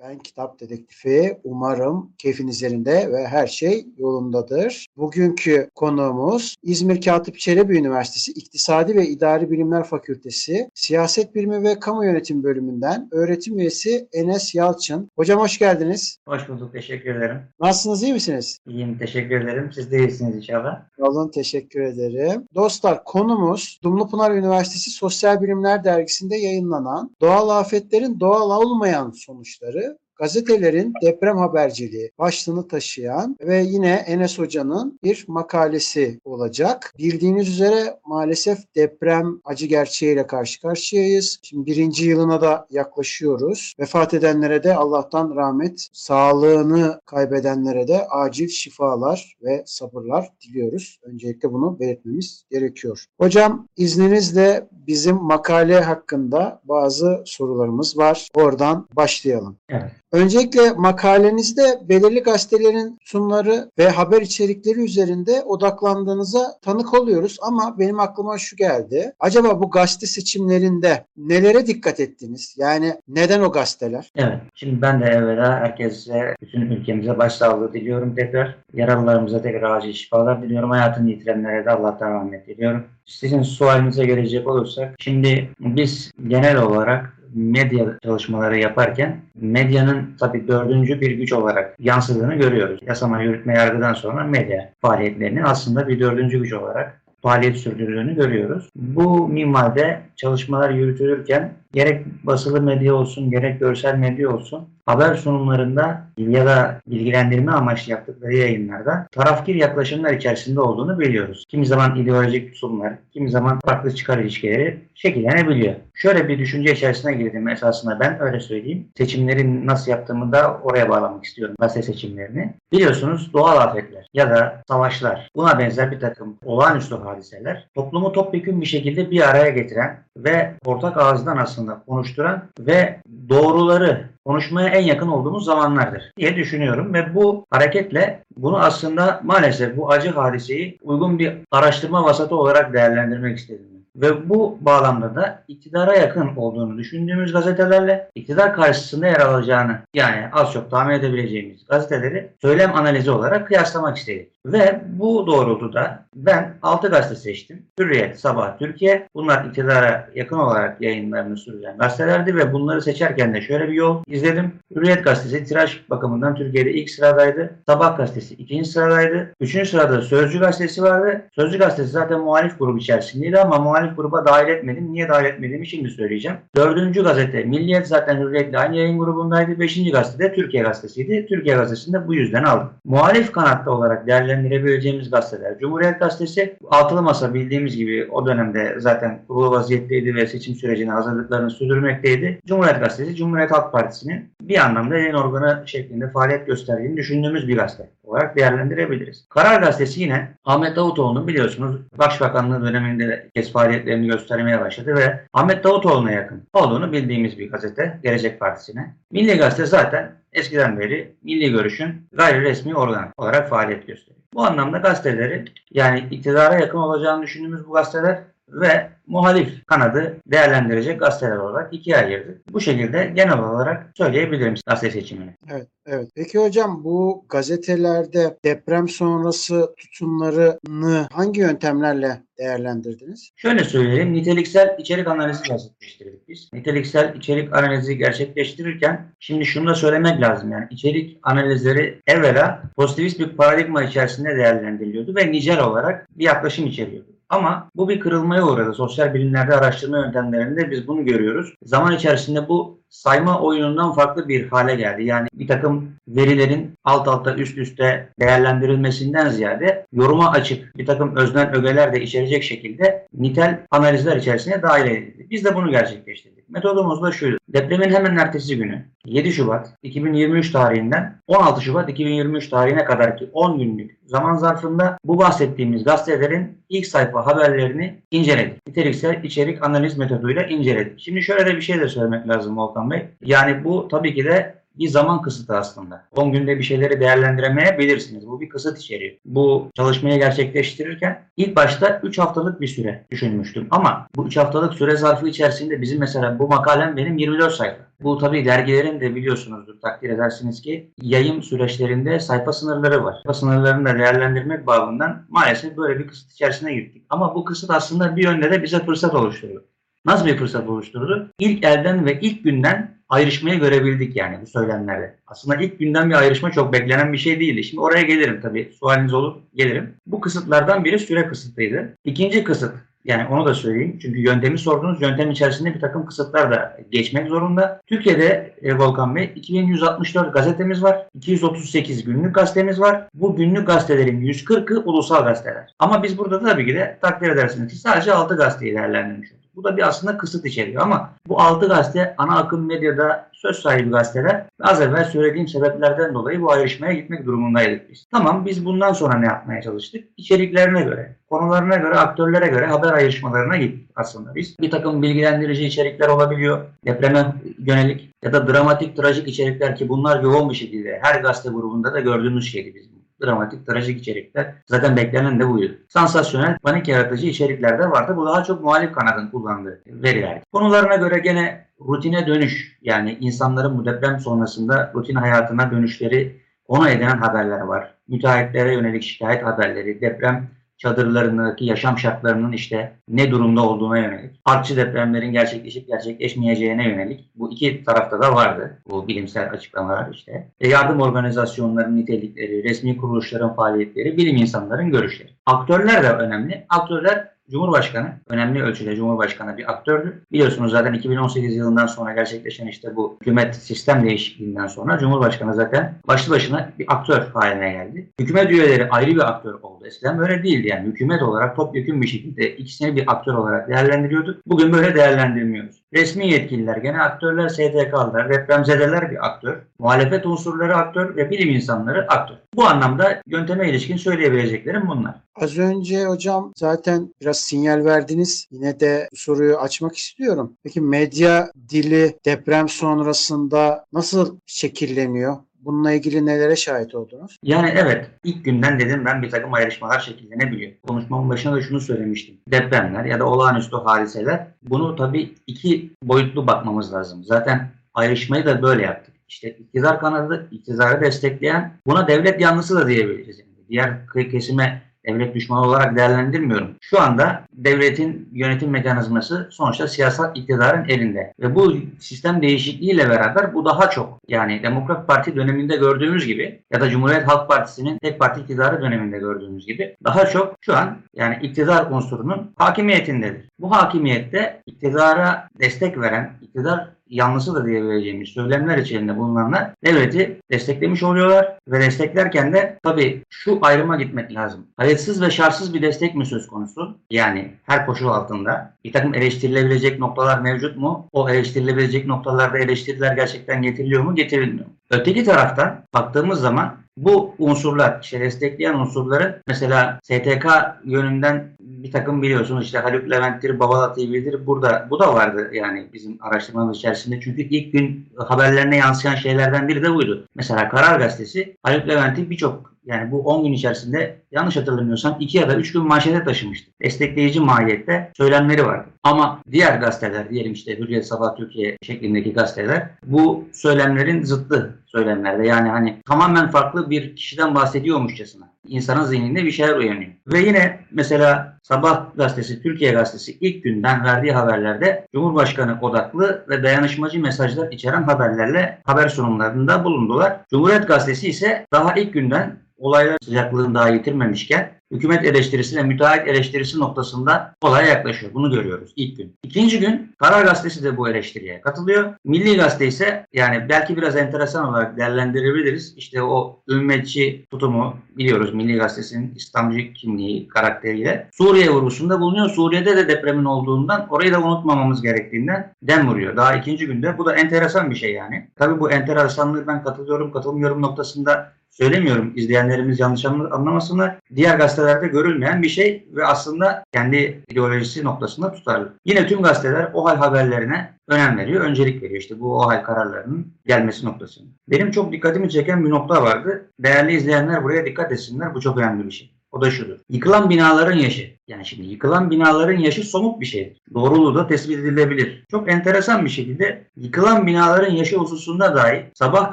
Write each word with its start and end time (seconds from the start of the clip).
Ben 0.00 0.18
Kitap 0.18 0.60
Dedektifi. 0.60 1.38
Umarım 1.44 2.12
keyfiniz 2.18 2.62
yerinde 2.62 3.12
ve 3.12 3.26
her 3.26 3.46
şey 3.46 3.86
yolundadır. 3.98 4.86
Bugünkü 4.96 5.70
konuğumuz 5.74 6.56
İzmir 6.62 7.00
Katip 7.00 7.38
Çelebi 7.38 7.78
Üniversitesi 7.78 8.32
İktisadi 8.32 8.96
ve 8.96 9.06
İdari 9.06 9.50
Bilimler 9.50 9.84
Fakültesi 9.84 10.70
Siyaset 10.74 11.34
Bilimi 11.34 11.62
ve 11.62 11.80
Kamu 11.80 12.04
Yönetimi 12.04 12.42
bölümünden 12.42 13.08
öğretim 13.10 13.58
üyesi 13.58 14.08
Enes 14.12 14.54
Yalçın. 14.54 15.10
Hocam 15.16 15.40
hoş 15.40 15.58
geldiniz. 15.58 16.18
Hoş 16.26 16.48
bulduk. 16.48 16.72
Teşekkür 16.72 17.14
ederim. 17.14 17.40
Nasılsınız, 17.60 18.02
iyi 18.02 18.12
misiniz? 18.12 18.58
İyiyim. 18.66 18.98
Teşekkür 18.98 19.40
ederim. 19.40 19.70
Siz 19.74 19.90
de 19.90 19.98
iyisiniz 19.98 20.36
inşallah. 20.36 20.82
Olun, 20.98 21.30
teşekkür 21.30 21.80
ederim. 21.80 22.42
Dostlar 22.54 23.04
konumuz 23.04 23.80
Dumlupınar 23.82 24.30
Üniversitesi 24.30 24.90
Sosyal 24.90 25.42
Bilimler 25.42 25.84
Dergisi'nde 25.84 26.36
yayınlanan 26.36 27.16
Doğal 27.20 27.48
Afetlerin 27.48 28.20
Doğal 28.20 28.50
Olmayan 28.50 29.10
Sonuçları 29.10 29.85
gazetelerin 30.16 30.92
deprem 31.02 31.38
haberciliği 31.38 32.10
başlığını 32.18 32.68
taşıyan 32.68 33.36
ve 33.40 33.62
yine 33.62 33.92
Enes 34.06 34.38
Hoca'nın 34.38 34.98
bir 35.04 35.24
makalesi 35.28 36.20
olacak. 36.24 36.94
Bildiğiniz 36.98 37.48
üzere 37.48 38.00
maalesef 38.06 38.58
deprem 38.74 39.40
acı 39.44 39.66
gerçeğiyle 39.66 40.26
karşı 40.26 40.60
karşıyayız. 40.60 41.38
Şimdi 41.42 41.66
birinci 41.66 42.04
yılına 42.04 42.40
da 42.40 42.66
yaklaşıyoruz. 42.70 43.74
Vefat 43.80 44.14
edenlere 44.14 44.62
de 44.62 44.74
Allah'tan 44.74 45.36
rahmet, 45.36 45.88
sağlığını 45.92 47.00
kaybedenlere 47.06 47.88
de 47.88 48.06
acil 48.08 48.48
şifalar 48.48 49.36
ve 49.42 49.62
sabırlar 49.66 50.28
diliyoruz. 50.46 50.98
Öncelikle 51.02 51.52
bunu 51.52 51.80
belirtmemiz 51.80 52.44
gerekiyor. 52.50 53.04
Hocam 53.20 53.68
izninizle 53.76 54.68
bizim 54.72 55.16
makale 55.16 55.80
hakkında 55.80 56.60
bazı 56.64 57.22
sorularımız 57.26 57.98
var. 57.98 58.28
Oradan 58.34 58.88
başlayalım. 58.96 59.56
Evet. 59.68 59.90
Öncelikle 60.16 60.72
makalenizde 60.76 61.62
belirli 61.88 62.22
gazetelerin 62.22 62.98
sunumları 63.04 63.70
ve 63.78 63.88
haber 63.88 64.20
içerikleri 64.20 64.84
üzerinde 64.84 65.42
odaklandığınıza 65.42 66.58
tanık 66.62 66.94
oluyoruz 67.00 67.36
ama 67.42 67.78
benim 67.78 68.00
aklıma 68.00 68.38
şu 68.38 68.56
geldi. 68.56 69.12
Acaba 69.20 69.60
bu 69.60 69.70
gazete 69.70 70.06
seçimlerinde 70.06 71.04
nelere 71.16 71.66
dikkat 71.66 72.00
ettiniz? 72.00 72.56
Yani 72.58 72.94
neden 73.08 73.40
o 73.40 73.52
gazeteler? 73.52 74.10
Evet. 74.16 74.38
Şimdi 74.54 74.82
ben 74.82 75.00
de 75.00 75.04
evvela 75.04 75.60
herkese, 75.60 76.36
bütün 76.42 76.60
ülkemize 76.60 77.18
başsağlığı 77.18 77.72
diliyorum 77.72 78.14
tekrar. 78.14 78.56
Yaralılarımıza 78.74 79.42
tekrar 79.42 79.76
acil 79.76 79.92
şifalar 79.92 80.42
diliyorum. 80.42 80.70
Hayatını 80.70 81.10
yitirenlere 81.10 81.64
de 81.64 81.70
Allah'tan 81.70 82.10
rahmet 82.10 82.46
diliyorum. 82.46 82.84
Sizin 83.06 83.42
sualinize 83.42 84.06
gelecek 84.06 84.48
olursak, 84.48 84.94
şimdi 84.98 85.50
biz 85.60 86.10
genel 86.28 86.62
olarak 86.62 87.15
medya 87.36 87.98
çalışmaları 88.02 88.58
yaparken 88.58 89.16
medyanın 89.40 90.16
tabii 90.20 90.48
dördüncü 90.48 91.00
bir 91.00 91.10
güç 91.10 91.32
olarak 91.32 91.76
yansıdığını 91.78 92.34
görüyoruz. 92.34 92.80
Yasama, 92.86 93.22
yürütme, 93.22 93.54
yargıdan 93.54 93.94
sonra 93.94 94.24
medya 94.24 94.72
faaliyetlerinin 94.80 95.42
aslında 95.42 95.88
bir 95.88 96.00
dördüncü 96.00 96.38
güç 96.38 96.52
olarak 96.52 97.00
faaliyet 97.22 97.56
sürdürdüğünü 97.56 98.14
görüyoruz. 98.14 98.68
Bu 98.76 99.28
minvalde 99.28 100.00
çalışmalar 100.16 100.70
yürütülürken 100.70 101.52
gerek 101.76 102.06
basılı 102.24 102.60
medya 102.60 102.94
olsun 102.94 103.30
gerek 103.30 103.60
görsel 103.60 103.94
medya 103.94 104.30
olsun 104.30 104.68
haber 104.86 105.14
sunumlarında 105.14 106.00
ya 106.18 106.46
da 106.46 106.80
bilgilendirme 106.86 107.52
amaçlı 107.52 107.92
yaptıkları 107.92 108.34
yayınlarda 108.34 109.06
tarafkir 109.12 109.54
yaklaşımlar 109.54 110.12
içerisinde 110.12 110.60
olduğunu 110.60 110.98
biliyoruz. 110.98 111.44
Kimi 111.48 111.66
zaman 111.66 111.96
ideolojik 111.96 112.54
tutumlar, 112.54 112.94
kimi 113.12 113.30
zaman 113.30 113.60
farklı 113.66 113.94
çıkar 113.94 114.18
ilişkileri 114.18 114.78
şekillenebiliyor. 114.94 115.74
Şöyle 115.94 116.28
bir 116.28 116.38
düşünce 116.38 116.72
içerisine 116.72 117.14
girdim 117.14 117.48
esasında 117.48 118.00
ben 118.00 118.22
öyle 118.22 118.40
söyleyeyim. 118.40 118.88
Seçimleri 118.98 119.66
nasıl 119.66 119.90
yaptığımı 119.90 120.32
da 120.32 120.60
oraya 120.62 120.88
bağlamak 120.88 121.24
istiyorum 121.24 121.54
gazete 121.60 121.82
seçimlerini. 121.82 122.54
Biliyorsunuz 122.72 123.32
doğal 123.32 123.56
afetler 123.56 124.06
ya 124.14 124.30
da 124.30 124.62
savaşlar 124.68 125.30
buna 125.36 125.58
benzer 125.58 125.90
bir 125.90 126.00
takım 126.00 126.36
olağanüstü 126.44 126.94
hadiseler 126.94 127.68
toplumu 127.74 128.12
topyekun 128.12 128.60
bir 128.60 128.66
şekilde 128.66 129.10
bir 129.10 129.28
araya 129.30 129.50
getiren 129.50 129.98
ve 130.16 130.54
ortak 130.64 130.96
ağızdan 130.96 131.36
aslında 131.36 131.65
konuşturan 131.88 132.42
ve 132.58 133.00
doğruları 133.28 134.08
konuşmaya 134.24 134.68
en 134.68 134.84
yakın 134.84 135.08
olduğumuz 135.08 135.44
zamanlardır 135.44 136.12
diye 136.16 136.36
düşünüyorum 136.36 136.94
ve 136.94 137.14
bu 137.14 137.46
hareketle 137.50 138.22
bunu 138.36 138.58
aslında 138.58 139.20
maalesef 139.24 139.76
bu 139.76 139.90
acı 139.90 140.10
hadiseyi 140.10 140.78
uygun 140.82 141.18
bir 141.18 141.32
araştırma 141.50 142.04
vasatı 142.04 142.36
olarak 142.36 142.72
değerlendirmek 142.72 143.38
istedim. 143.38 143.76
Ve 143.96 144.28
bu 144.28 144.58
bağlamda 144.60 145.14
da 145.14 145.42
iktidara 145.48 145.94
yakın 145.96 146.36
olduğunu 146.36 146.78
düşündüğümüz 146.78 147.32
gazetelerle 147.32 148.10
iktidar 148.14 148.54
karşısında 148.54 149.06
yer 149.06 149.20
alacağını 149.20 149.78
yani 149.94 150.28
az 150.32 150.52
çok 150.52 150.70
tahmin 150.70 150.94
edebileceğimiz 150.94 151.66
gazeteleri 151.66 152.30
söylem 152.42 152.74
analizi 152.76 153.10
olarak 153.10 153.48
kıyaslamak 153.48 153.96
istedik. 153.96 154.36
Ve 154.46 154.80
bu 154.88 155.26
doğrultuda 155.26 156.04
ben 156.14 156.54
6 156.62 156.88
gazete 156.88 157.14
seçtim. 157.14 157.62
Hürriyet, 157.78 158.20
Sabah, 158.20 158.58
Türkiye. 158.58 159.08
Bunlar 159.14 159.44
iktidara 159.44 160.08
yakın 160.14 160.38
olarak 160.38 160.80
yayınlarını 160.80 161.36
sürdüren 161.36 161.78
gazetelerdi 161.78 162.36
ve 162.36 162.52
bunları 162.52 162.82
seçerken 162.82 163.34
de 163.34 163.40
şöyle 163.40 163.68
bir 163.68 163.72
yol 163.72 164.02
izledim. 164.06 164.52
Hürriyet 164.76 165.04
gazetesi 165.04 165.44
tiraj 165.44 165.80
bakımından 165.90 166.34
Türkiye'de 166.34 166.72
ilk 166.72 166.90
sıradaydı. 166.90 167.54
Sabah 167.66 167.96
gazetesi 167.96 168.34
ikinci 168.34 168.70
sıradaydı. 168.70 169.32
Üçüncü 169.40 169.70
sırada 169.70 170.02
Sözcü 170.02 170.40
gazetesi 170.40 170.82
vardı. 170.82 171.22
Sözcü 171.34 171.58
gazetesi 171.58 171.90
zaten 171.90 172.20
muhalif 172.20 172.58
grubu 172.58 172.78
içerisindeydi 172.78 173.38
ama 173.38 173.58
muhalif 173.58 173.85
gruba 173.96 174.26
dahil 174.26 174.48
etmedim. 174.48 174.92
Niye 174.92 175.08
dahil 175.08 175.24
etmediğimi 175.24 175.66
şimdi 175.66 175.90
söyleyeceğim. 175.90 176.36
Dördüncü 176.56 177.04
gazete 177.04 177.44
Milliyet 177.44 177.86
zaten 177.86 178.16
Hürriyet'le 178.20 178.54
aynı 178.54 178.76
yayın 178.76 178.98
grubundaydı. 178.98 179.60
Beşinci 179.60 179.90
gazete 179.90 180.32
Türkiye 180.32 180.62
gazetesiydi. 180.62 181.26
Türkiye 181.28 181.56
gazetesini 181.56 181.94
de 181.94 182.08
bu 182.08 182.14
yüzden 182.14 182.44
aldım. 182.44 182.70
Muhalif 182.84 183.32
kanatta 183.32 183.70
olarak 183.70 184.06
değerlendirebileceğimiz 184.06 185.10
gazeteler. 185.10 185.58
Cumhuriyet 185.58 186.00
gazetesi 186.00 186.56
altılı 186.70 187.02
masa 187.02 187.34
bildiğimiz 187.34 187.76
gibi 187.76 188.08
o 188.10 188.26
dönemde 188.26 188.74
zaten 188.78 189.20
kurulu 189.28 189.50
vaziyetteydi 189.50 190.14
ve 190.14 190.26
seçim 190.26 190.54
sürecine 190.54 190.90
hazırlıklarını 190.90 191.50
sürdürmekteydi. 191.50 192.40
Cumhuriyet 192.46 192.80
gazetesi 192.80 193.16
Cumhuriyet 193.16 193.52
Halk 193.52 193.72
Partisi'nin 193.72 194.30
bir 194.40 194.66
anlamda 194.66 194.96
yayın 194.96 195.14
organı 195.14 195.62
şeklinde 195.66 196.10
faaliyet 196.10 196.46
gösterdiğini 196.46 196.96
düşündüğümüz 196.96 197.48
bir 197.48 197.56
gazete 197.56 197.90
olarak 198.06 198.36
değerlendirebiliriz. 198.36 199.26
Karar 199.28 199.60
Gazetesi 199.60 200.00
yine 200.00 200.28
Ahmet 200.44 200.76
Davutoğlu'nun 200.76 201.26
biliyorsunuz 201.26 201.80
Başbakanlığı 201.98 202.62
döneminde 202.62 203.28
kes 203.34 203.52
faaliyetlerini 203.76 204.06
göstermeye 204.06 204.60
başladı 204.60 204.94
ve 204.96 205.20
Ahmet 205.32 205.64
Davutoğlu'na 205.64 206.10
yakın 206.10 206.42
olduğunu 206.52 206.92
bildiğimiz 206.92 207.38
bir 207.38 207.50
gazete 207.50 208.00
Gelecek 208.02 208.40
Partisi'ne. 208.40 208.94
Milli 209.10 209.36
Gazete 209.36 209.66
zaten 209.66 210.12
eskiden 210.32 210.78
beri 210.78 211.16
Milli 211.22 211.50
Görüş'ün 211.52 212.08
gayri 212.12 212.40
resmi 212.40 212.74
organı 212.74 213.12
olarak 213.16 213.48
faaliyet 213.48 213.86
gösteriyor. 213.86 214.20
Bu 214.34 214.44
anlamda 214.44 214.78
gazeteleri 214.78 215.44
yani 215.70 216.04
iktidara 216.10 216.54
yakın 216.54 216.78
olacağını 216.78 217.22
düşündüğümüz 217.22 217.66
bu 217.66 217.72
gazeteler 217.72 218.18
ve 218.48 218.90
muhalif 219.06 219.66
kanadı 219.66 220.16
değerlendirecek 220.26 221.00
gazeteler 221.00 221.36
olarak 221.36 221.74
ikiye 221.74 221.96
ayırdık. 221.96 222.52
Bu 222.52 222.60
şekilde 222.60 223.12
genel 223.14 223.38
olarak 223.38 223.90
söyleyebilirim 223.96 224.54
gazete 224.66 224.90
seçimini. 224.90 225.36
Evet, 225.50 225.68
evet. 225.86 226.08
Peki 226.14 226.38
hocam 226.38 226.84
bu 226.84 227.24
gazetelerde 227.28 228.36
deprem 228.44 228.88
sonrası 228.88 229.74
tutumlarını 229.78 231.08
hangi 231.12 231.40
yöntemlerle 231.40 232.22
değerlendirdiniz? 232.38 233.30
Şöyle 233.36 233.64
söyleyeyim, 233.64 234.12
niteliksel 234.12 234.76
içerik 234.78 235.08
analizi 235.08 235.42
gerçekleştirdik 235.48 236.28
biz. 236.28 236.50
Niteliksel 236.52 237.14
içerik 237.14 237.56
analizi 237.56 237.98
gerçekleştirirken 237.98 239.06
şimdi 239.18 239.46
şunu 239.46 239.66
da 239.66 239.74
söylemek 239.74 240.20
lazım 240.20 240.52
yani 240.52 240.66
içerik 240.70 241.18
analizleri 241.22 242.00
evvela 242.06 242.62
pozitivist 242.76 243.20
bir 243.20 243.28
paradigma 243.28 243.82
içerisinde 243.82 244.36
değerlendiriliyordu 244.36 245.16
ve 245.16 245.32
nicel 245.32 245.60
olarak 245.60 246.18
bir 246.18 246.24
yaklaşım 246.24 246.66
içeriyordu. 246.66 247.15
Ama 247.28 247.70
bu 247.74 247.88
bir 247.88 248.00
kırılmaya 248.00 248.46
uğradı. 248.46 248.74
Sosyal 248.74 249.14
bilimlerde 249.14 249.54
araştırma 249.54 249.98
yöntemlerinde 249.98 250.70
biz 250.70 250.88
bunu 250.88 251.04
görüyoruz. 251.04 251.54
Zaman 251.62 251.96
içerisinde 251.96 252.48
bu 252.48 252.82
sayma 252.96 253.40
oyunundan 253.40 253.92
farklı 253.92 254.28
bir 254.28 254.48
hale 254.48 254.74
geldi. 254.74 255.04
Yani 255.04 255.28
bir 255.34 255.48
takım 255.48 255.90
verilerin 256.08 256.74
alt 256.84 257.08
alta 257.08 257.34
üst 257.34 257.58
üste 257.58 258.08
değerlendirilmesinden 258.20 259.28
ziyade 259.28 259.86
yoruma 259.92 260.30
açık 260.30 260.76
bir 260.78 260.86
takım 260.86 261.16
öznel 261.16 261.54
ögeler 261.54 261.92
de 261.92 262.02
içerecek 262.02 262.42
şekilde 262.42 263.06
nitel 263.12 263.60
analizler 263.70 264.16
içerisine 264.16 264.62
dahil 264.62 264.90
edildi. 264.90 265.26
Biz 265.30 265.44
de 265.44 265.54
bunu 265.54 265.70
gerçekleştirdik. 265.70 266.50
Metodumuz 266.50 267.02
da 267.02 267.12
şuydu. 267.12 267.38
Depremin 267.48 267.90
hemen 267.90 268.16
ertesi 268.16 268.56
günü 268.56 268.84
7 269.06 269.32
Şubat 269.32 269.74
2023 269.82 270.52
tarihinden 270.52 271.20
16 271.26 271.60
Şubat 271.60 271.88
2023 271.88 272.48
tarihine 272.48 272.84
kadar 272.84 273.16
ki 273.16 273.30
10 273.32 273.58
günlük 273.58 273.98
zaman 274.06 274.34
zarfında 274.34 274.98
bu 275.04 275.18
bahsettiğimiz 275.18 275.84
gazetelerin 275.84 276.58
ilk 276.68 276.86
sayfa 276.86 277.26
haberlerini 277.26 277.94
inceledik. 278.10 278.66
Niteliksel 278.68 279.24
içerik 279.24 279.64
analiz 279.64 279.98
metoduyla 279.98 280.42
inceledik. 280.42 281.00
Şimdi 281.00 281.22
şöyle 281.22 281.46
de 281.46 281.56
bir 281.56 281.60
şey 281.60 281.80
de 281.80 281.88
söylemek 281.88 282.28
lazım 282.28 282.56
Volkan 282.56 282.85
Bey. 282.90 283.08
Yani 283.20 283.64
bu 283.64 283.88
tabii 283.88 284.14
ki 284.14 284.24
de 284.24 284.56
bir 284.78 284.88
zaman 284.88 285.22
kısıtı 285.22 285.56
aslında. 285.56 286.04
10 286.16 286.32
günde 286.32 286.58
bir 286.58 286.62
şeyleri 286.62 287.00
değerlendiremeyebilirsiniz. 287.00 288.26
Bu 288.26 288.40
bir 288.40 288.48
kısıt 288.48 288.78
içeriyor. 288.78 289.16
Bu 289.24 289.70
çalışmayı 289.76 290.18
gerçekleştirirken 290.18 291.28
ilk 291.36 291.56
başta 291.56 292.00
3 292.02 292.18
haftalık 292.18 292.60
bir 292.60 292.66
süre 292.66 293.04
düşünmüştüm. 293.10 293.68
Ama 293.70 294.08
bu 294.16 294.26
3 294.26 294.36
haftalık 294.36 294.74
süre 294.74 294.96
zarfı 294.96 295.28
içerisinde 295.28 295.80
bizim 295.80 296.00
mesela 296.00 296.38
bu 296.38 296.48
makalem 296.48 296.96
benim 296.96 297.18
24 297.18 297.54
sayfa. 297.54 297.86
Bu 298.00 298.18
tabii 298.18 298.44
dergilerin 298.44 299.00
de 299.00 299.14
biliyorsunuzdur 299.14 299.80
takdir 299.80 300.10
edersiniz 300.10 300.62
ki 300.62 300.90
yayın 301.02 301.40
süreçlerinde 301.40 302.20
sayfa 302.20 302.52
sınırları 302.52 303.04
var. 303.04 303.14
Sayfa 303.14 303.34
sınırlarını 303.34 303.88
da 303.88 303.98
değerlendirmek 303.98 304.66
babından 304.66 305.26
maalesef 305.28 305.76
böyle 305.76 305.98
bir 305.98 306.06
kısıt 306.06 306.32
içerisine 306.32 306.74
girdik. 306.74 307.02
Ama 307.10 307.34
bu 307.34 307.44
kısıt 307.44 307.70
aslında 307.70 308.16
bir 308.16 308.22
yönde 308.24 308.50
de 308.50 308.62
bize 308.62 308.78
fırsat 308.78 309.14
oluşturuyor. 309.14 309.62
Nasıl 310.06 310.26
bir 310.26 310.36
fırsat 310.36 310.68
oluşturdu? 310.68 311.30
İlk 311.38 311.64
elden 311.64 312.06
ve 312.06 312.20
ilk 312.20 312.44
günden 312.44 312.96
ayrışmayı 313.08 313.60
görebildik 313.60 314.16
yani 314.16 314.38
bu 314.42 314.46
söylemlerde. 314.46 315.16
Aslında 315.26 315.56
ilk 315.56 315.78
günden 315.78 316.10
bir 316.10 316.14
ayrışma 316.14 316.50
çok 316.50 316.72
beklenen 316.72 317.12
bir 317.12 317.18
şey 317.18 317.40
değildi. 317.40 317.64
Şimdi 317.64 317.80
oraya 317.80 318.02
gelirim 318.02 318.40
tabii. 318.40 318.72
Sualiniz 318.80 319.14
olur 319.14 319.34
gelirim. 319.54 319.94
Bu 320.06 320.20
kısıtlardan 320.20 320.84
biri 320.84 320.98
süre 320.98 321.28
kısıtıydı. 321.28 321.94
İkinci 322.04 322.44
kısıt 322.44 322.72
yani 323.04 323.28
onu 323.28 323.46
da 323.46 323.54
söyleyeyim. 323.54 323.98
Çünkü 324.02 324.20
yöntemi 324.20 324.58
sordunuz. 324.58 325.02
Yöntem 325.02 325.30
içerisinde 325.30 325.74
bir 325.74 325.80
takım 325.80 326.06
kısıtlar 326.06 326.50
da 326.50 326.76
geçmek 326.90 327.28
zorunda. 327.28 327.80
Türkiye'de 327.86 328.54
e, 328.62 328.78
Volkan 328.78 329.16
Bey 329.16 329.32
2164 329.36 330.34
gazetemiz 330.34 330.82
var. 330.82 331.06
238 331.14 332.04
günlük 332.04 332.34
gazetemiz 332.34 332.80
var. 332.80 333.08
Bu 333.14 333.36
günlük 333.36 333.66
gazetelerin 333.66 334.20
140'ı 334.20 334.82
ulusal 334.84 335.24
gazeteler. 335.24 335.74
Ama 335.78 336.02
biz 336.02 336.18
burada 336.18 336.40
tabii 336.40 336.66
ki 336.66 336.74
de 336.74 336.98
takdir 337.02 337.30
edersiniz 337.30 337.72
ki 337.72 337.78
sadece 337.78 338.12
6 338.12 338.36
gazeteyi 338.36 338.74
değerlendirmiş 338.74 339.32
olduk. 339.32 339.45
Bu 339.56 339.64
da 339.64 339.76
bir 339.76 339.88
aslında 339.88 340.18
kısıt 340.18 340.46
içeriyor 340.46 340.82
ama 340.82 341.10
bu 341.28 341.40
6 341.40 341.68
gazete 341.68 342.14
ana 342.18 342.36
akım 342.36 342.66
medyada 342.66 343.30
söz 343.32 343.56
sahibi 343.56 343.90
gazeteler. 343.90 344.44
Az 344.60 344.80
evvel 344.80 345.04
söylediğim 345.04 345.48
sebeplerden 345.48 346.14
dolayı 346.14 346.42
bu 346.42 346.52
ayrışmaya 346.52 346.92
gitmek 346.92 347.26
durumundaydık 347.26 347.90
biz. 347.90 348.06
Tamam 348.10 348.46
biz 348.46 348.64
bundan 348.64 348.92
sonra 348.92 349.18
ne 349.18 349.26
yapmaya 349.26 349.62
çalıştık? 349.62 350.04
İçeriklerine 350.16 350.82
göre, 350.82 351.16
konularına 351.30 351.76
göre, 351.76 351.94
aktörlere 351.94 352.46
göre 352.46 352.66
haber 352.66 352.92
ayrışmalarına 352.92 353.56
gittik 353.56 353.90
aslında 353.96 354.34
biz. 354.34 354.58
Bir 354.60 354.70
takım 354.70 355.02
bilgilendirici 355.02 355.66
içerikler 355.66 356.08
olabiliyor. 356.08 356.64
Depreme 356.86 357.34
yönelik 357.58 358.10
ya 358.24 358.32
da 358.32 358.48
dramatik, 358.48 358.96
trajik 358.96 359.28
içerikler 359.28 359.76
ki 359.76 359.88
bunlar 359.88 360.22
yoğun 360.22 360.50
bir 360.50 360.54
şekilde 360.54 360.98
her 361.02 361.20
gazete 361.20 361.48
grubunda 361.48 361.94
da 361.94 362.00
gördüğümüz 362.00 362.52
şeydi 362.52 362.74
bizim 362.74 362.95
dramatik, 363.22 363.66
trajik 363.66 363.98
içerikler. 364.00 364.54
Zaten 364.66 364.96
beklenen 364.96 365.40
de 365.40 365.48
buydu. 365.48 365.72
Sansasyonel, 365.88 366.58
panik 366.58 366.88
yaratıcı 366.88 367.26
içerikler 367.26 367.78
de 367.78 367.90
vardı. 367.90 368.16
Bu 368.16 368.26
daha 368.26 368.44
çok 368.44 368.64
muhalif 368.64 368.92
kanadın 368.92 369.30
kullandığı 369.30 369.82
verilerdi. 369.86 370.42
Konularına 370.52 370.96
göre 370.96 371.18
gene 371.18 371.66
rutine 371.80 372.26
dönüş 372.26 372.78
yani 372.82 373.18
insanların 373.20 373.78
bu 373.78 373.86
deprem 373.86 374.20
sonrasında 374.20 374.92
rutin 374.94 375.14
hayatına 375.14 375.70
dönüşleri 375.70 376.40
konu 376.68 376.88
edinen 376.88 377.18
haberler 377.18 377.60
var. 377.60 377.94
Müteahhitlere 378.08 378.74
yönelik 378.74 379.02
şikayet 379.02 379.44
haberleri, 379.44 380.00
deprem 380.00 380.48
çadırlarındaki 380.78 381.64
yaşam 381.64 381.98
şartlarının 381.98 382.52
işte 382.52 382.92
ne 383.08 383.30
durumda 383.30 383.62
olduğuna 383.62 383.98
yönelik, 383.98 384.40
artçı 384.44 384.76
depremlerin 384.76 385.32
gerçekleşip 385.32 385.88
gerçekleşmeyeceğine 385.88 386.88
yönelik 386.88 387.30
bu 387.34 387.52
iki 387.52 387.84
tarafta 387.84 388.22
da 388.22 388.34
vardı 388.34 388.78
bu 388.90 389.08
bilimsel 389.08 389.50
açıklamalar 389.50 390.12
işte. 390.12 390.48
E, 390.60 390.68
yardım 390.68 391.00
organizasyonlarının 391.00 391.96
nitelikleri, 391.96 392.64
resmi 392.64 392.96
kuruluşların 392.96 393.54
faaliyetleri, 393.54 394.16
bilim 394.16 394.36
insanların 394.36 394.90
görüşleri. 394.90 395.30
Aktörler 395.46 396.02
de 396.02 396.10
önemli. 396.10 396.66
Aktörler 396.68 397.35
Cumhurbaşkanı 397.50 398.12
önemli 398.28 398.62
ölçüde 398.62 398.96
Cumhurbaşkanı 398.96 399.56
bir 399.56 399.72
aktördü. 399.72 400.22
Biliyorsunuz 400.32 400.72
zaten 400.72 400.92
2018 400.92 401.56
yılından 401.56 401.86
sonra 401.86 402.12
gerçekleşen 402.12 402.66
işte 402.66 402.96
bu 402.96 403.16
hükümet 403.20 403.56
sistem 403.56 404.04
değişikliğinden 404.08 404.66
sonra 404.66 404.98
Cumhurbaşkanı 404.98 405.54
zaten 405.54 405.94
başlı 406.08 406.32
başına 406.32 406.72
bir 406.78 406.86
aktör 406.88 407.22
haline 407.34 407.72
geldi. 407.72 408.10
Hükümet 408.20 408.50
üyeleri 408.50 408.88
ayrı 408.90 409.10
bir 409.10 409.28
aktör 409.28 409.54
oldu. 409.54 409.86
Eskiden 409.86 410.18
böyle 410.18 410.42
değildi 410.42 410.68
yani 410.68 410.86
hükümet 410.86 411.22
olarak 411.22 411.56
topyekun 411.56 412.02
bir 412.02 412.06
şekilde 412.06 412.56
ikisini 412.56 412.96
bir 412.96 413.12
aktör 413.12 413.34
olarak 413.34 413.68
değerlendiriyorduk. 413.68 414.46
Bugün 414.46 414.72
böyle 414.72 414.94
değerlendirmiyoruz. 414.94 415.82
Resmi 415.94 416.28
yetkililer, 416.28 416.76
gene 416.76 417.00
aktörler, 417.00 417.48
STK'lar, 417.48 418.28
depremzedeler 418.30 419.10
bir 419.10 419.26
aktör, 419.26 419.58
muhalefet 419.78 420.26
unsurları 420.26 420.76
aktör 420.76 421.16
ve 421.16 421.30
bilim 421.30 421.50
insanları 421.50 422.06
aktör. 422.08 422.36
Bu 422.54 422.66
anlamda 422.66 423.20
yönteme 423.26 423.70
ilişkin 423.70 423.96
söyleyebileceklerim 423.96 424.88
bunlar. 424.88 425.14
Az 425.34 425.58
önce 425.58 426.04
hocam 426.04 426.52
zaten 426.56 427.14
biraz 427.20 427.35
sinyal 427.38 427.84
verdiniz. 427.84 428.48
Yine 428.50 428.80
de 428.80 429.08
soruyu 429.14 429.56
açmak 429.56 429.96
istiyorum. 429.96 430.56
Peki 430.62 430.80
medya 430.80 431.50
dili 431.68 432.18
deprem 432.24 432.68
sonrasında 432.68 433.84
nasıl 433.92 434.38
şekilleniyor? 434.46 435.36
Bununla 435.60 435.92
ilgili 435.92 436.26
nelere 436.26 436.56
şahit 436.56 436.94
oldunuz? 436.94 437.36
Yani 437.42 437.72
evet 437.76 438.10
ilk 438.24 438.44
günden 438.44 438.80
dedim 438.80 439.04
ben 439.04 439.22
bir 439.22 439.30
takım 439.30 439.54
ayrışmalar 439.54 440.00
şekillenebiliyor. 440.00 440.72
Konuşmamın 440.88 441.30
başında 441.30 441.54
da 441.54 441.62
şunu 441.62 441.80
söylemiştim. 441.80 442.36
Depremler 442.48 443.04
ya 443.04 443.20
da 443.20 443.26
olağanüstü 443.26 443.76
hadiseler 443.76 444.46
bunu 444.62 444.96
tabii 444.96 445.34
iki 445.46 445.90
boyutlu 446.02 446.46
bakmamız 446.46 446.92
lazım. 446.92 447.24
Zaten 447.24 447.70
ayrışmayı 447.94 448.46
da 448.46 448.62
böyle 448.62 448.82
yaptık. 448.82 449.14
İşte 449.28 449.50
iktidar 449.50 450.00
kanadı, 450.00 450.48
iktidarı 450.50 451.00
destekleyen 451.00 451.72
buna 451.86 452.08
devlet 452.08 452.40
yanlısı 452.40 452.76
da 452.76 452.88
diyebiliriz. 452.88 453.38
Yani 453.38 453.96
diğer 454.14 454.30
kesime 454.30 454.82
devlet 455.06 455.34
düşmanı 455.34 455.66
olarak 455.66 455.96
değerlendirmiyorum. 455.96 456.70
Şu 456.80 457.00
anda 457.00 457.42
devletin 457.52 458.28
yönetim 458.32 458.70
mekanizması 458.70 459.48
sonuçta 459.50 459.88
siyasal 459.88 460.36
iktidarın 460.36 460.88
elinde. 460.88 461.32
Ve 461.40 461.54
bu 461.54 461.74
sistem 461.98 462.42
değişikliğiyle 462.42 463.10
beraber 463.10 463.54
bu 463.54 463.64
daha 463.64 463.90
çok 463.90 464.20
yani 464.28 464.62
Demokrat 464.62 465.06
Parti 465.06 465.36
döneminde 465.36 465.76
gördüğümüz 465.76 466.26
gibi 466.26 466.62
ya 466.72 466.80
da 466.80 466.90
Cumhuriyet 466.90 467.28
Halk 467.28 467.48
Partisi'nin 467.48 467.98
tek 467.98 468.18
parti 468.18 468.40
iktidarı 468.40 468.82
döneminde 468.82 469.18
gördüğümüz 469.18 469.66
gibi 469.66 469.96
daha 470.04 470.26
çok 470.26 470.54
şu 470.60 470.76
an 470.76 470.98
yani 471.14 471.38
iktidar 471.42 471.90
unsurunun 471.90 472.52
hakimiyetindedir. 472.56 473.48
Bu 473.58 473.70
hakimiyette 473.70 474.62
iktidara 474.66 475.48
destek 475.60 476.00
veren, 476.00 476.32
iktidar 476.42 476.95
yanlısı 477.08 477.54
da 477.54 477.66
diyebileceğimiz 477.66 478.28
söylemler 478.28 478.78
içerisinde 478.78 479.16
bulunanlar 479.16 479.70
devleti 479.84 480.40
desteklemiş 480.50 481.02
oluyorlar 481.02 481.58
ve 481.68 481.80
desteklerken 481.80 482.52
de 482.52 482.78
tabii 482.82 483.22
şu 483.30 483.58
ayrıma 483.62 483.96
gitmek 483.96 484.34
lazım. 484.34 484.66
Kayıtsız 484.78 485.22
ve 485.22 485.30
şartsız 485.30 485.74
bir 485.74 485.82
destek 485.82 486.14
mi 486.14 486.26
söz 486.26 486.46
konusu? 486.46 486.98
Yani 487.10 487.52
her 487.64 487.86
koşul 487.86 488.08
altında 488.08 488.74
bir 488.84 488.92
takım 488.92 489.14
eleştirilebilecek 489.14 489.98
noktalar 489.98 490.38
mevcut 490.38 490.76
mu? 490.76 491.08
O 491.12 491.30
eleştirilebilecek 491.30 492.06
noktalarda 492.06 492.58
eleştiriler 492.58 493.14
gerçekten 493.16 493.62
getiriliyor 493.62 494.02
mu? 494.02 494.14
Getirilmiyor. 494.14 494.66
Öteki 494.90 495.24
taraftan 495.24 495.84
baktığımız 495.94 496.40
zaman 496.40 496.85
bu 496.96 497.34
unsurlar, 497.38 497.98
işte 498.02 498.20
destekleyen 498.20 498.74
unsurların 498.74 499.34
mesela 499.46 500.00
STK 500.02 500.46
yönünden 500.84 501.56
bir 501.60 501.92
takım 501.92 502.22
biliyorsunuz 502.22 502.64
işte 502.64 502.78
Haluk 502.78 503.10
Levent'tir, 503.10 503.58
Babala 503.58 503.92
TV'dir 503.92 504.46
burada 504.46 504.86
bu 504.90 504.98
da 505.00 505.14
vardı 505.14 505.50
yani 505.52 505.86
bizim 505.92 506.18
araştırmamız 506.20 506.76
içerisinde. 506.76 507.20
Çünkü 507.20 507.42
ilk 507.42 507.72
gün 507.72 508.08
haberlerine 508.16 508.76
yansıyan 508.76 509.14
şeylerden 509.14 509.68
biri 509.68 509.82
de 509.82 509.94
buydu. 509.94 510.26
Mesela 510.34 510.68
Karar 510.68 511.00
Gazetesi 511.00 511.56
Haluk 511.62 511.88
Levent'i 511.88 512.30
birçok 512.30 512.76
yani 512.86 513.10
bu 513.10 513.22
10 513.22 513.44
gün 513.44 513.52
içerisinde 513.52 514.16
yanlış 514.32 514.56
hatırlamıyorsam 514.56 515.16
2 515.20 515.38
ya 515.38 515.48
da 515.48 515.56
3 515.56 515.72
gün 515.72 515.82
manşete 515.82 516.24
taşımıştı. 516.24 516.70
Destekleyici 516.82 517.40
mahiyette 517.40 518.10
söylemleri 518.16 518.66
vardı. 518.66 518.88
Ama 519.06 519.40
diğer 519.50 519.78
gazeteler 519.78 520.30
diyelim 520.30 520.52
işte 520.52 520.78
Hürriyet 520.78 521.06
Sabah 521.06 521.36
Türkiye 521.36 521.76
şeklindeki 521.82 522.32
gazeteler 522.32 522.90
bu 523.04 523.44
söylemlerin 523.52 524.22
zıttı 524.22 524.78
söylemlerde. 524.86 525.46
Yani 525.46 525.68
hani 525.68 526.02
tamamen 526.06 526.50
farklı 526.50 526.90
bir 526.90 527.16
kişiden 527.16 527.54
bahsediyormuşçasına. 527.54 528.48
İnsanın 528.68 529.04
zihninde 529.04 529.44
bir 529.44 529.50
şeyler 529.50 529.76
uyanıyor. 529.76 530.10
Ve 530.26 530.38
yine 530.38 530.80
mesela 530.90 531.58
Sabah 531.62 532.16
gazetesi, 532.16 532.62
Türkiye 532.62 532.92
gazetesi 532.92 533.38
ilk 533.40 533.64
günden 533.64 534.04
verdiği 534.04 534.32
haberlerde 534.32 535.06
Cumhurbaşkanı 535.14 535.78
odaklı 535.80 536.44
ve 536.48 536.62
dayanışmacı 536.62 537.20
mesajlar 537.20 537.72
içeren 537.72 538.02
haberlerle 538.02 538.78
haber 538.84 539.08
sunumlarında 539.08 539.84
bulundular. 539.84 540.40
Cumhuriyet 540.50 540.88
gazetesi 540.88 541.28
ise 541.28 541.66
daha 541.72 541.94
ilk 541.94 542.12
günden 542.12 542.56
olaylar 542.78 543.16
sıcaklığını 543.24 543.74
daha 543.74 543.88
yitirmemişken 543.88 544.70
hükümet 544.90 545.24
eleştirisi 545.24 545.76
ve 545.76 545.82
müteahhit 545.82 546.28
eleştirisi 546.28 546.78
noktasında 546.78 547.54
olaya 547.60 547.86
yaklaşıyor. 547.86 548.34
Bunu 548.34 548.50
görüyoruz 548.50 548.92
ilk 548.96 549.16
gün. 549.16 549.36
İkinci 549.42 549.80
gün 549.80 550.14
Karar 550.18 550.44
Gazetesi 550.44 550.84
de 550.84 550.96
bu 550.96 551.08
eleştiriye 551.08 551.60
katılıyor. 551.60 552.14
Milli 552.24 552.56
Gazete 552.56 552.86
ise 552.86 553.26
yani 553.32 553.68
belki 553.68 553.96
biraz 553.96 554.16
enteresan 554.16 554.68
olarak 554.68 554.96
değerlendirebiliriz. 554.96 555.94
İşte 555.96 556.22
o 556.22 556.62
ümmetçi 556.68 557.46
tutumu 557.50 557.96
biliyoruz 558.16 558.54
Milli 558.54 558.76
Gazetesi'nin 558.76 559.34
İslamcı 559.34 559.92
kimliği 559.92 560.48
karakteriyle. 560.48 561.28
Suriye 561.32 561.70
vurgusunda 561.70 562.20
bulunuyor. 562.20 562.50
Suriye'de 562.50 562.96
de 562.96 563.08
depremin 563.08 563.44
olduğundan 563.44 564.06
orayı 564.10 564.32
da 564.32 564.42
unutmamamız 564.42 565.02
gerektiğinden 565.02 565.74
dem 565.82 566.08
vuruyor. 566.08 566.36
Daha 566.36 566.54
ikinci 566.54 566.86
günde. 566.86 567.18
Bu 567.18 567.26
da 567.26 567.34
enteresan 567.34 567.90
bir 567.90 567.96
şey 567.96 568.12
yani. 568.12 568.48
Tabii 568.56 568.80
bu 568.80 568.90
enteresanlığı 568.90 569.66
ben 569.66 569.82
katılıyorum 569.82 570.32
katılmıyorum 570.32 570.82
noktasında 570.82 571.52
söylemiyorum. 571.80 572.32
İzleyenlerimiz 572.36 573.00
yanlış 573.00 573.24
anla- 573.24 573.50
anlamasınlar. 573.54 574.18
Diğer 574.34 574.58
gazetelerde 574.58 575.08
görülmeyen 575.08 575.62
bir 575.62 575.68
şey 575.68 576.08
ve 576.12 576.26
aslında 576.26 576.84
kendi 576.92 577.44
ideolojisi 577.48 578.04
noktasında 578.04 578.52
tutarlı. 578.52 578.92
Yine 579.04 579.26
tüm 579.26 579.42
gazeteler 579.42 579.90
OHAL 579.94 580.16
haberlerine 580.16 580.92
önem 581.08 581.38
veriyor, 581.38 581.64
öncelik 581.64 582.02
veriyor. 582.02 582.20
İşte 582.20 582.40
bu 582.40 582.56
OHAL 582.58 582.82
kararlarının 582.84 583.52
gelmesi 583.66 584.06
noktasında. 584.06 584.48
Benim 584.68 584.90
çok 584.90 585.12
dikkatimi 585.12 585.50
çeken 585.50 585.84
bir 585.84 585.90
nokta 585.90 586.22
vardı. 586.22 586.70
Değerli 586.80 587.12
izleyenler 587.14 587.64
buraya 587.64 587.84
dikkat 587.86 588.12
etsinler. 588.12 588.54
Bu 588.54 588.60
çok 588.60 588.78
önemli 588.78 589.06
bir 589.06 589.10
şey. 589.12 589.30
O 589.52 589.60
da 589.60 589.70
şudur. 589.70 589.98
Yıkılan 590.08 590.50
binaların 590.50 590.98
yaşı. 590.98 591.35
Yani 591.48 591.66
şimdi 591.66 591.88
yıkılan 591.88 592.30
binaların 592.30 592.78
yaşı 592.78 593.02
somut 593.02 593.40
bir 593.40 593.46
şeydir. 593.46 593.82
Doğruluğu 593.94 594.34
da 594.34 594.46
tespit 594.46 594.78
edilebilir. 594.78 595.44
Çok 595.50 595.72
enteresan 595.72 596.24
bir 596.24 596.30
şekilde 596.30 596.86
yıkılan 596.96 597.46
binaların 597.46 597.92
yaşı 597.92 598.16
hususunda 598.16 598.76
dahi 598.76 599.10
Sabah 599.14 599.52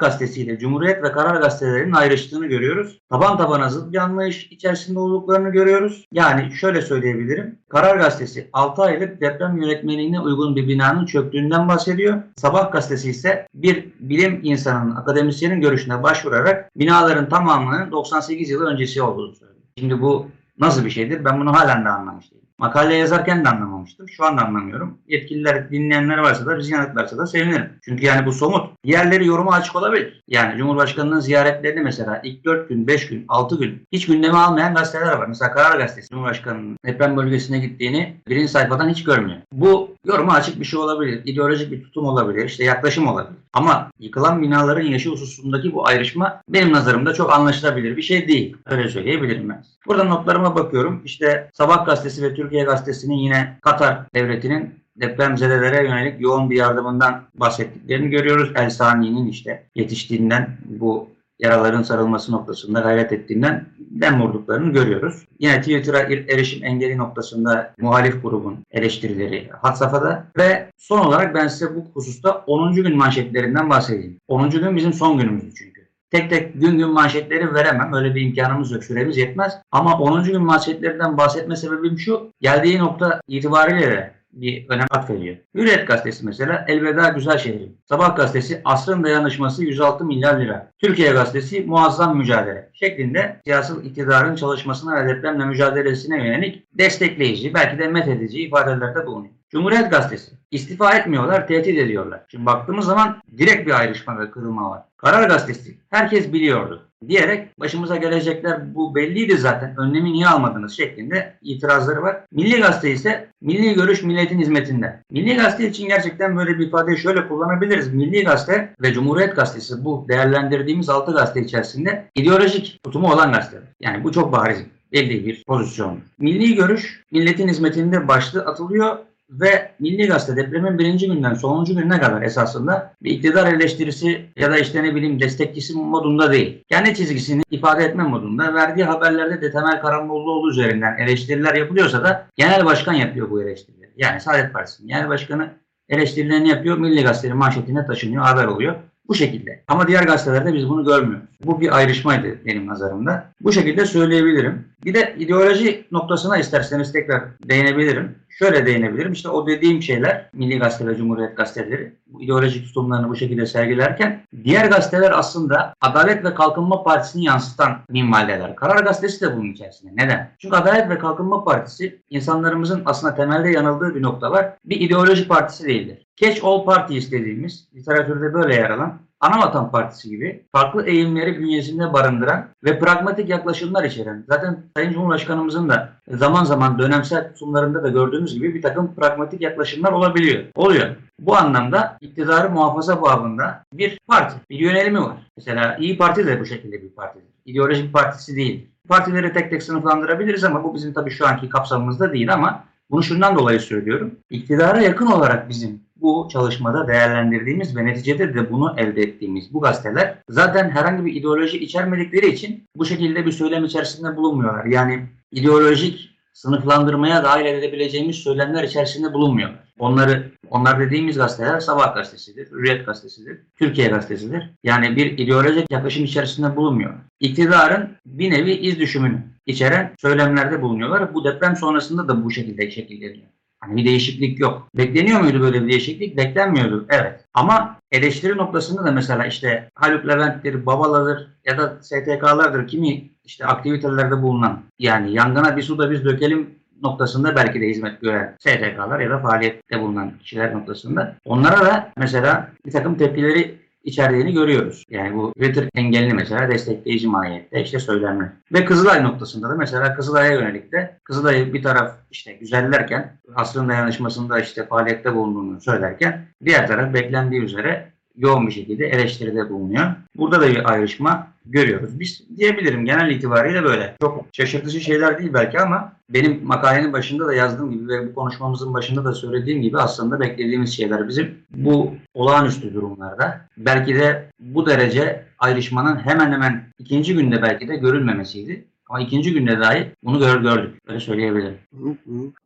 gazetesiyle 0.00 0.58
Cumhuriyet 0.58 1.02
ve 1.02 1.12
Karar 1.12 1.40
gazetelerinin 1.40 1.92
ayrıştığını 1.92 2.46
görüyoruz. 2.46 2.98
Taban 3.10 3.38
tabana 3.38 3.68
zıt 3.68 3.92
bir 3.92 3.98
anlayış 3.98 4.46
içerisinde 4.50 4.98
olduklarını 4.98 5.48
görüyoruz. 5.48 6.04
Yani 6.12 6.52
şöyle 6.54 6.82
söyleyebilirim. 6.82 7.58
Karar 7.68 7.96
gazetesi 7.96 8.48
6 8.52 8.82
aylık 8.82 9.20
deprem 9.20 9.62
yönetmeliğine 9.62 10.20
uygun 10.20 10.56
bir 10.56 10.68
binanın 10.68 11.06
çöktüğünden 11.06 11.68
bahsediyor. 11.68 12.22
Sabah 12.36 12.72
gazetesi 12.72 13.10
ise 13.10 13.46
bir 13.54 13.88
bilim 14.00 14.40
insanının, 14.42 14.96
akademisyenin 14.96 15.60
görüşüne 15.60 16.02
başvurarak 16.02 16.70
binaların 16.76 17.28
tamamının 17.28 17.92
98 17.92 18.50
yıl 18.50 18.62
öncesi 18.62 19.02
olduğunu 19.02 19.34
söylüyor. 19.34 19.60
Şimdi 19.78 20.00
bu 20.00 20.26
nasıl 20.58 20.84
bir 20.84 20.90
şeydir? 20.90 21.24
Ben 21.24 21.40
bunu 21.40 21.52
halen 21.52 21.84
de 21.84 21.88
anlamış 21.88 22.30
değilim. 22.30 22.48
Makale 22.58 22.94
yazarken 22.94 23.44
de 23.44 23.48
anlamamıştım. 23.84 24.08
Şu 24.08 24.24
anda 24.24 24.46
anlamıyorum. 24.46 24.98
Yetkililer, 25.08 25.70
dinleyenler 25.70 26.18
varsa 26.18 26.46
da 26.46 26.58
bizi 26.58 26.72
yanıtlarsa 26.72 27.18
da 27.18 27.26
sevinirim. 27.26 27.70
Çünkü 27.84 28.04
yani 28.04 28.26
bu 28.26 28.32
somut. 28.32 28.70
Diğerleri 28.84 29.26
yoruma 29.26 29.52
açık 29.52 29.76
olabilir. 29.76 30.22
Yani 30.28 30.58
Cumhurbaşkanı'nın 30.58 31.20
ziyaretlerini 31.20 31.80
mesela 31.80 32.20
ilk 32.24 32.44
4 32.44 32.68
gün, 32.68 32.86
5 32.86 33.08
gün, 33.08 33.24
6 33.28 33.58
gün 33.58 33.82
hiç 33.92 34.06
gündeme 34.06 34.38
almayan 34.38 34.74
gazeteler 34.74 35.12
var. 35.12 35.26
Mesela 35.26 35.52
Karar 35.52 35.78
Gazetesi 35.78 36.08
Cumhurbaşkanı'nın 36.08 36.76
deprem 36.86 37.16
bölgesine 37.16 37.58
gittiğini 37.58 38.16
birinci 38.28 38.48
sayfadan 38.48 38.88
hiç 38.88 39.04
görmüyor. 39.04 39.38
Bu 39.52 39.94
yoruma 40.04 40.32
açık 40.32 40.60
bir 40.60 40.64
şey 40.64 40.80
olabilir. 40.80 41.22
ideolojik 41.24 41.72
bir 41.72 41.82
tutum 41.82 42.06
olabilir. 42.06 42.44
işte 42.44 42.64
yaklaşım 42.64 43.08
olabilir. 43.08 43.38
Ama 43.52 43.90
yıkılan 43.98 44.42
binaların 44.42 44.86
yaşı 44.86 45.10
hususundaki 45.10 45.72
bu 45.72 45.86
ayrışma 45.88 46.42
benim 46.48 46.72
nazarımda 46.72 47.14
çok 47.14 47.32
anlaşılabilir 47.32 47.96
bir 47.96 48.02
şey 48.02 48.28
değil. 48.28 48.56
Öyle 48.66 48.88
söyleyebilirim 48.88 49.48
ben. 49.48 49.64
Burada 49.86 50.04
notlarıma 50.04 50.54
bakıyorum. 50.54 51.02
İşte 51.04 51.50
Sabah 51.52 51.86
gazetesi 51.86 52.22
ve 52.22 52.34
Türkiye 52.34 52.64
gazetesinin 52.64 53.14
yine 53.14 53.58
Katar 53.78 53.98
devletinin 54.14 54.74
depremzedelere 54.96 55.84
yönelik 55.84 56.20
yoğun 56.20 56.50
bir 56.50 56.56
yardımından 56.56 57.22
bahsettiklerini 57.34 58.10
görüyoruz. 58.10 58.52
El 58.56 58.70
Sani'nin 58.70 59.28
işte 59.28 59.66
yetiştiğinden 59.74 60.48
bu 60.64 61.08
yaraların 61.38 61.82
sarılması 61.82 62.32
noktasında 62.32 62.80
gayret 62.80 63.12
ettiğinden 63.12 63.66
dem 63.78 64.22
vurduklarını 64.22 64.72
görüyoruz. 64.72 65.24
Yine 65.38 65.60
Twitter'a 65.60 65.98
er- 65.98 66.24
erişim 66.34 66.64
engeli 66.64 66.98
noktasında 66.98 67.74
muhalif 67.80 68.22
grubun 68.22 68.58
eleştirileri 68.70 69.48
had 69.62 69.74
safhada 69.74 70.24
ve 70.38 70.66
son 70.76 70.98
olarak 70.98 71.34
ben 71.34 71.48
size 71.48 71.76
bu 71.76 71.84
hususta 71.94 72.32
10. 72.46 72.72
gün 72.74 72.96
manşetlerinden 72.96 73.70
bahsedeyim. 73.70 74.18
10. 74.28 74.50
gün 74.50 74.76
bizim 74.76 74.92
son 74.92 75.18
günümüzdü 75.18 75.54
çünkü. 75.54 75.73
Tek 76.14 76.30
tek 76.30 76.60
gün 76.60 76.78
gün 76.78 76.90
manşetleri 76.90 77.54
veremem. 77.54 77.92
Öyle 77.92 78.14
bir 78.14 78.20
imkanımız 78.20 78.72
yok. 78.72 78.84
Süremiz 78.84 79.16
yetmez. 79.16 79.58
Ama 79.72 79.98
10. 79.98 80.24
gün 80.24 80.42
manşetlerinden 80.42 81.18
bahsetme 81.18 81.56
sebebim 81.56 81.98
şu. 81.98 82.32
Geldiği 82.40 82.78
nokta 82.78 83.20
itibariyle 83.28 83.90
de 83.90 84.14
bir 84.32 84.66
önem 84.68 84.86
atfediyor. 84.90 85.36
Hürriyet 85.54 85.88
gazetesi 85.88 86.26
mesela 86.26 86.64
Elveda 86.68 87.08
Güzel 87.08 87.38
Şehrim. 87.38 87.76
Sabah 87.88 88.16
gazetesi 88.16 88.60
Asrın 88.64 89.04
Dayanışması 89.04 89.64
106 89.64 90.04
milyar 90.04 90.40
lira. 90.40 90.70
Türkiye 90.78 91.12
gazetesi 91.12 91.60
Muazzam 91.60 92.18
Mücadele 92.18 92.70
şeklinde 92.72 93.40
siyasal 93.44 93.84
iktidarın 93.84 94.36
çalışmasına 94.36 94.96
ve 94.96 95.08
depremle 95.08 95.44
mücadelesine 95.44 96.16
yönelik 96.26 96.78
destekleyici, 96.78 97.54
belki 97.54 97.78
de 97.78 97.88
methedici 97.88 98.42
ifadelerde 98.42 99.06
bulunuyor. 99.06 99.34
Cumhuriyet 99.54 99.90
Gazetesi. 99.90 100.32
istifa 100.50 100.96
etmiyorlar, 100.96 101.48
tehdit 101.48 101.78
ediyorlar. 101.78 102.20
Şimdi 102.28 102.46
baktığımız 102.46 102.86
zaman 102.86 103.22
direkt 103.38 103.66
bir 103.66 103.78
ayrışma 103.80 104.20
ve 104.20 104.30
kırılma 104.30 104.70
var. 104.70 104.82
Karar 104.96 105.28
Gazetesi. 105.28 105.78
Herkes 105.90 106.32
biliyordu 106.32 106.88
diyerek 107.08 107.60
başımıza 107.60 107.96
gelecekler 107.96 108.74
bu 108.74 108.94
belliydi 108.94 109.36
zaten 109.38 109.74
önlemi 109.76 110.12
niye 110.12 110.26
almadınız 110.26 110.76
şeklinde 110.76 111.34
itirazları 111.42 112.02
var. 112.02 112.20
Milli 112.32 112.60
Gazete 112.60 112.90
ise 112.90 113.28
milli 113.40 113.74
görüş 113.74 114.02
milletin 114.02 114.38
hizmetinde. 114.38 115.00
Milli 115.10 115.36
Gazete 115.36 115.68
için 115.68 115.88
gerçekten 115.88 116.36
böyle 116.36 116.58
bir 116.58 116.66
ifadeyi 116.66 116.98
şöyle 116.98 117.28
kullanabiliriz. 117.28 117.94
Milli 117.94 118.24
Gazete 118.24 118.74
ve 118.82 118.92
Cumhuriyet 118.92 119.36
Gazetesi 119.36 119.84
bu 119.84 120.06
değerlendirdiğimiz 120.08 120.88
altı 120.88 121.12
gazete 121.12 121.40
içerisinde 121.40 122.10
ideolojik 122.14 122.80
tutumu 122.84 123.12
olan 123.12 123.32
gazeteler. 123.32 123.68
Yani 123.80 124.04
bu 124.04 124.12
çok 124.12 124.32
bariz 124.32 124.58
belli 124.92 125.26
bir 125.26 125.44
pozisyon. 125.44 126.00
Milli 126.18 126.54
görüş 126.54 127.02
milletin 127.10 127.48
hizmetinde 127.48 128.08
başlığı 128.08 128.46
atılıyor 128.46 128.98
ve 129.30 129.70
Milli 129.78 130.06
Gazete 130.06 130.36
depremin 130.36 130.78
birinci 130.78 131.06
günden 131.06 131.34
sonuncu 131.34 131.74
gününe 131.74 132.00
kadar 132.00 132.22
esasında 132.22 132.94
bir 133.02 133.10
iktidar 133.10 133.52
eleştirisi 133.52 134.26
ya 134.36 134.50
da 134.50 134.58
işte 134.58 134.82
ne 134.82 134.94
bileyim 134.94 135.20
destekçisi 135.20 135.74
modunda 135.74 136.32
değil. 136.32 136.64
Kendi 136.68 136.94
çizgisini 136.94 137.42
ifade 137.50 137.84
etme 137.84 138.02
modunda 138.02 138.54
verdiği 138.54 138.84
haberlerde 138.84 139.42
de 139.42 139.50
Temel 139.50 139.80
Karamollaoğlu 139.80 140.50
üzerinden 140.50 140.98
eleştiriler 140.98 141.54
yapılıyorsa 141.54 142.04
da 142.04 142.26
genel 142.36 142.64
başkan 142.64 142.92
yapıyor 142.92 143.30
bu 143.30 143.42
eleştirileri. 143.42 143.90
Yani 143.96 144.20
Saadet 144.20 144.52
Partisi'nin 144.52 144.88
genel 144.88 145.08
başkanı 145.08 145.50
eleştirilerini 145.88 146.48
yapıyor. 146.48 146.78
Milli 146.78 147.02
Gazete'nin 147.02 147.36
manşetine 147.36 147.86
taşınıyor, 147.86 148.24
haber 148.24 148.44
oluyor. 148.44 148.74
Bu 149.08 149.14
şekilde. 149.14 149.64
Ama 149.68 149.88
diğer 149.88 150.02
gazetelerde 150.02 150.54
biz 150.54 150.68
bunu 150.68 150.84
görmüyoruz. 150.84 151.28
Bu 151.44 151.60
bir 151.60 151.76
ayrışmaydı 151.76 152.38
benim 152.46 152.66
nazarımda. 152.66 153.26
Bu 153.40 153.52
şekilde 153.52 153.86
söyleyebilirim. 153.86 154.68
Bir 154.84 154.94
de 154.94 155.14
ideoloji 155.18 155.86
noktasına 155.92 156.38
isterseniz 156.38 156.92
tekrar 156.92 157.22
değinebilirim. 157.48 158.14
Şöyle 158.38 158.66
değinebilirim. 158.66 159.12
İşte 159.12 159.28
o 159.28 159.46
dediğim 159.46 159.82
şeyler 159.82 160.30
Milli 160.32 160.58
Gazete 160.58 160.86
ve 160.86 160.96
Cumhuriyet 160.96 161.36
gazeteleri 161.36 161.92
bu 162.06 162.22
ideolojik 162.22 162.66
tutumlarını 162.66 163.08
bu 163.08 163.16
şekilde 163.16 163.46
sergilerken 163.46 164.22
diğer 164.44 164.66
gazeteler 164.66 165.10
aslında 165.18 165.74
Adalet 165.80 166.24
ve 166.24 166.34
Kalkınma 166.34 166.82
Partisi'ni 166.82 167.24
yansıtan 167.24 167.78
minvaldeler. 167.88 168.56
Karar 168.56 168.84
Gazetesi 168.84 169.20
de 169.20 169.36
bunun 169.36 169.52
içerisinde. 169.52 169.92
Neden? 169.96 170.30
Çünkü 170.38 170.56
Adalet 170.56 170.90
ve 170.90 170.98
Kalkınma 170.98 171.44
Partisi 171.44 172.00
insanlarımızın 172.10 172.82
aslında 172.86 173.14
temelde 173.14 173.50
yanıldığı 173.50 173.94
bir 173.94 174.02
nokta 174.02 174.30
var. 174.30 174.52
Bir 174.64 174.80
ideoloji 174.80 175.28
partisi 175.28 175.64
değildir. 175.64 176.06
Catch 176.16 176.44
All 176.44 176.64
Party 176.64 176.96
istediğimiz, 176.96 177.68
literatürde 177.74 178.34
böyle 178.34 178.54
yer 178.54 178.70
alan 178.70 178.98
Anavatan 179.24 179.70
Partisi 179.70 180.10
gibi 180.10 180.44
farklı 180.52 180.86
eğilimleri 180.86 181.38
bünyesinde 181.38 181.92
barındıran 181.92 182.46
ve 182.64 182.78
pragmatik 182.78 183.28
yaklaşımlar 183.28 183.84
içeren. 183.84 184.24
Zaten 184.28 184.62
Sayın 184.76 184.92
Cumhurbaşkanımızın 184.92 185.68
da 185.68 185.92
zaman 186.08 186.44
zaman 186.44 186.78
dönemsel 186.78 187.28
tutumlarında 187.28 187.82
da 187.82 187.88
gördüğümüz 187.88 188.34
gibi 188.34 188.54
bir 188.54 188.62
takım 188.62 188.94
pragmatik 188.94 189.40
yaklaşımlar 189.40 189.92
olabiliyor. 189.92 190.44
Oluyor. 190.54 190.96
Bu 191.20 191.36
anlamda 191.36 191.98
iktidarı 192.00 192.50
muhafaza 192.50 193.02
babında 193.02 193.62
bir 193.72 193.98
parti, 194.06 194.36
bir 194.50 194.58
yönelimi 194.58 195.00
var. 195.00 195.16
Mesela 195.36 195.76
İyi 195.76 195.98
Parti 195.98 196.26
de 196.26 196.40
bu 196.40 196.46
şekilde 196.46 196.82
bir 196.82 196.90
partidir. 196.90 197.28
İdeolojik 197.44 197.92
partisi 197.92 198.36
değil. 198.36 198.68
Partileri 198.88 199.32
tek 199.32 199.50
tek 199.50 199.62
sınıflandırabiliriz 199.62 200.44
ama 200.44 200.64
bu 200.64 200.74
bizim 200.74 200.92
tabii 200.92 201.10
şu 201.10 201.26
anki 201.26 201.48
kapsamımızda 201.48 202.12
değil 202.12 202.32
ama 202.32 202.64
bunu 202.90 203.02
şundan 203.02 203.36
dolayı 203.36 203.60
söylüyorum. 203.60 204.14
İktidara 204.30 204.80
yakın 204.80 205.06
olarak 205.06 205.48
bizim 205.48 205.84
bu 205.96 206.28
çalışmada 206.32 206.88
değerlendirdiğimiz 206.88 207.76
ve 207.76 207.86
neticede 207.86 208.34
de 208.34 208.52
bunu 208.52 208.74
elde 208.78 209.02
ettiğimiz 209.02 209.54
bu 209.54 209.60
gazeteler 209.60 210.18
zaten 210.28 210.70
herhangi 210.70 211.04
bir 211.04 211.14
ideoloji 211.14 211.58
içermedikleri 211.58 212.26
için 212.26 212.64
bu 212.76 212.84
şekilde 212.84 213.26
bir 213.26 213.32
söylem 213.32 213.64
içerisinde 213.64 214.16
bulunmuyorlar. 214.16 214.64
Yani 214.64 215.06
ideolojik 215.32 216.10
sınıflandırmaya 216.32 217.24
dahil 217.24 217.44
edebileceğimiz 217.44 218.16
söylemler 218.16 218.64
içerisinde 218.64 219.12
bulunmuyorlar. 219.12 219.63
Onları 219.78 220.32
onlar 220.50 220.80
dediğimiz 220.80 221.16
gazeteler 221.16 221.60
Sabah 221.60 221.94
gazetesidir, 221.94 222.50
Hürriyet 222.50 222.86
gazetesidir, 222.86 223.38
Türkiye 223.56 223.88
gazetesidir. 223.88 224.50
Yani 224.64 224.96
bir 224.96 225.18
ideolojik 225.18 225.70
yaklaşım 225.70 226.04
içerisinde 226.04 226.56
bulunmuyor. 226.56 226.94
İktidarın 227.20 227.96
bir 228.06 228.30
nevi 228.30 228.52
iz 228.52 228.78
düşümünü 228.78 229.22
içeren 229.46 229.94
söylemlerde 229.98 230.62
bulunuyorlar. 230.62 231.14
Bu 231.14 231.24
deprem 231.24 231.56
sonrasında 231.56 232.08
da 232.08 232.24
bu 232.24 232.30
şekilde 232.30 232.70
şekilleniyor. 232.70 233.26
Hani 233.60 233.76
bir 233.76 233.84
değişiklik 233.84 234.40
yok. 234.40 234.68
Bekleniyor 234.74 235.20
muydu 235.20 235.40
böyle 235.40 235.62
bir 235.62 235.68
değişiklik? 235.68 236.16
Beklenmiyordu. 236.16 236.86
Evet. 236.88 237.24
Ama 237.34 237.78
eleştiri 237.92 238.36
noktasında 238.36 238.84
da 238.84 238.92
mesela 238.92 239.26
işte 239.26 239.70
Haluk 239.74 240.08
Levent'tir, 240.08 240.66
Babala'dır 240.66 241.28
ya 241.44 241.58
da 241.58 241.78
STK'lardır 241.82 242.68
kimi 242.68 243.10
işte 243.24 243.46
aktivitelerde 243.46 244.22
bulunan 244.22 244.62
yani 244.78 245.12
yangına 245.12 245.56
bir 245.56 245.62
suda 245.62 245.90
biz 245.90 246.04
dökelim 246.04 246.50
noktasında 246.82 247.36
belki 247.36 247.60
de 247.60 247.68
hizmet 247.68 248.00
gören 248.00 248.36
STK'lar 248.38 249.00
ya 249.00 249.10
da 249.10 249.18
faaliyette 249.18 249.80
bulunan 249.80 250.12
kişiler 250.18 250.54
noktasında 250.54 251.16
onlara 251.24 251.60
da 251.60 251.92
mesela 251.96 252.50
bir 252.66 252.70
takım 252.70 252.94
tepkileri 252.94 253.64
içerdiğini 253.84 254.32
görüyoruz. 254.32 254.84
Yani 254.90 255.16
bu 255.16 255.32
Twitter 255.32 255.68
engelini 255.74 256.14
mesela 256.14 256.50
destekleyici 256.50 257.08
mahiyette 257.08 257.62
işte 257.62 257.78
söylemler. 257.78 258.28
Ve 258.52 258.64
Kızılay 258.64 259.02
noktasında 259.02 259.48
da 259.48 259.54
mesela 259.54 259.94
Kızılay'a 259.94 260.32
yönelik 260.32 260.72
de 260.72 260.98
Kızılay'ı 261.04 261.52
bir 261.52 261.62
taraf 261.62 261.94
işte 262.10 262.32
güzellerken 262.32 263.18
asrın 263.34 263.68
dayanışmasında 263.68 264.40
işte 264.40 264.66
faaliyette 264.66 265.14
bulunduğunu 265.14 265.60
söylerken 265.60 266.26
diğer 266.44 266.66
taraf 266.66 266.94
beklendiği 266.94 267.42
üzere 267.42 267.93
yoğun 268.16 268.46
bir 268.46 268.52
şekilde 268.52 268.86
eleştiride 268.86 269.50
bulunuyor. 269.50 269.86
Burada 270.16 270.40
da 270.40 270.50
bir 270.50 270.72
ayrışma 270.72 271.28
görüyoruz. 271.46 272.00
Biz 272.00 272.22
diyebilirim 272.36 272.84
genel 272.84 273.10
itibariyle 273.10 273.64
böyle. 273.64 273.96
Çok 274.00 274.24
şaşırtıcı 274.32 274.80
şeyler 274.80 275.18
değil 275.18 275.34
belki 275.34 275.60
ama 275.60 275.92
benim 276.10 276.44
makalenin 276.44 276.92
başında 276.92 277.26
da 277.26 277.34
yazdığım 277.34 277.72
gibi 277.72 277.88
ve 277.88 278.08
bu 278.08 278.14
konuşmamızın 278.14 278.74
başında 278.74 279.04
da 279.04 279.12
söylediğim 279.12 279.62
gibi 279.62 279.78
aslında 279.78 280.20
beklediğimiz 280.20 280.76
şeyler 280.76 281.08
bizim 281.08 281.34
bu 281.50 281.94
olağanüstü 282.14 282.74
durumlarda 282.74 283.40
belki 283.56 283.94
de 283.94 284.30
bu 284.40 284.66
derece 284.66 285.24
ayrışmanın 285.38 285.96
hemen 285.96 286.32
hemen 286.32 286.64
ikinci 286.78 287.14
günde 287.14 287.42
belki 287.42 287.68
de 287.68 287.76
görülmemesiydi. 287.76 288.64
Ama 288.88 289.00
ikinci 289.00 289.32
günde 289.32 289.60
dahi 289.60 289.92
bunu 290.02 290.18
gör, 290.18 290.40
gördük. 290.40 290.78
Öyle 290.86 291.00
söyleyebilirim. 291.00 291.58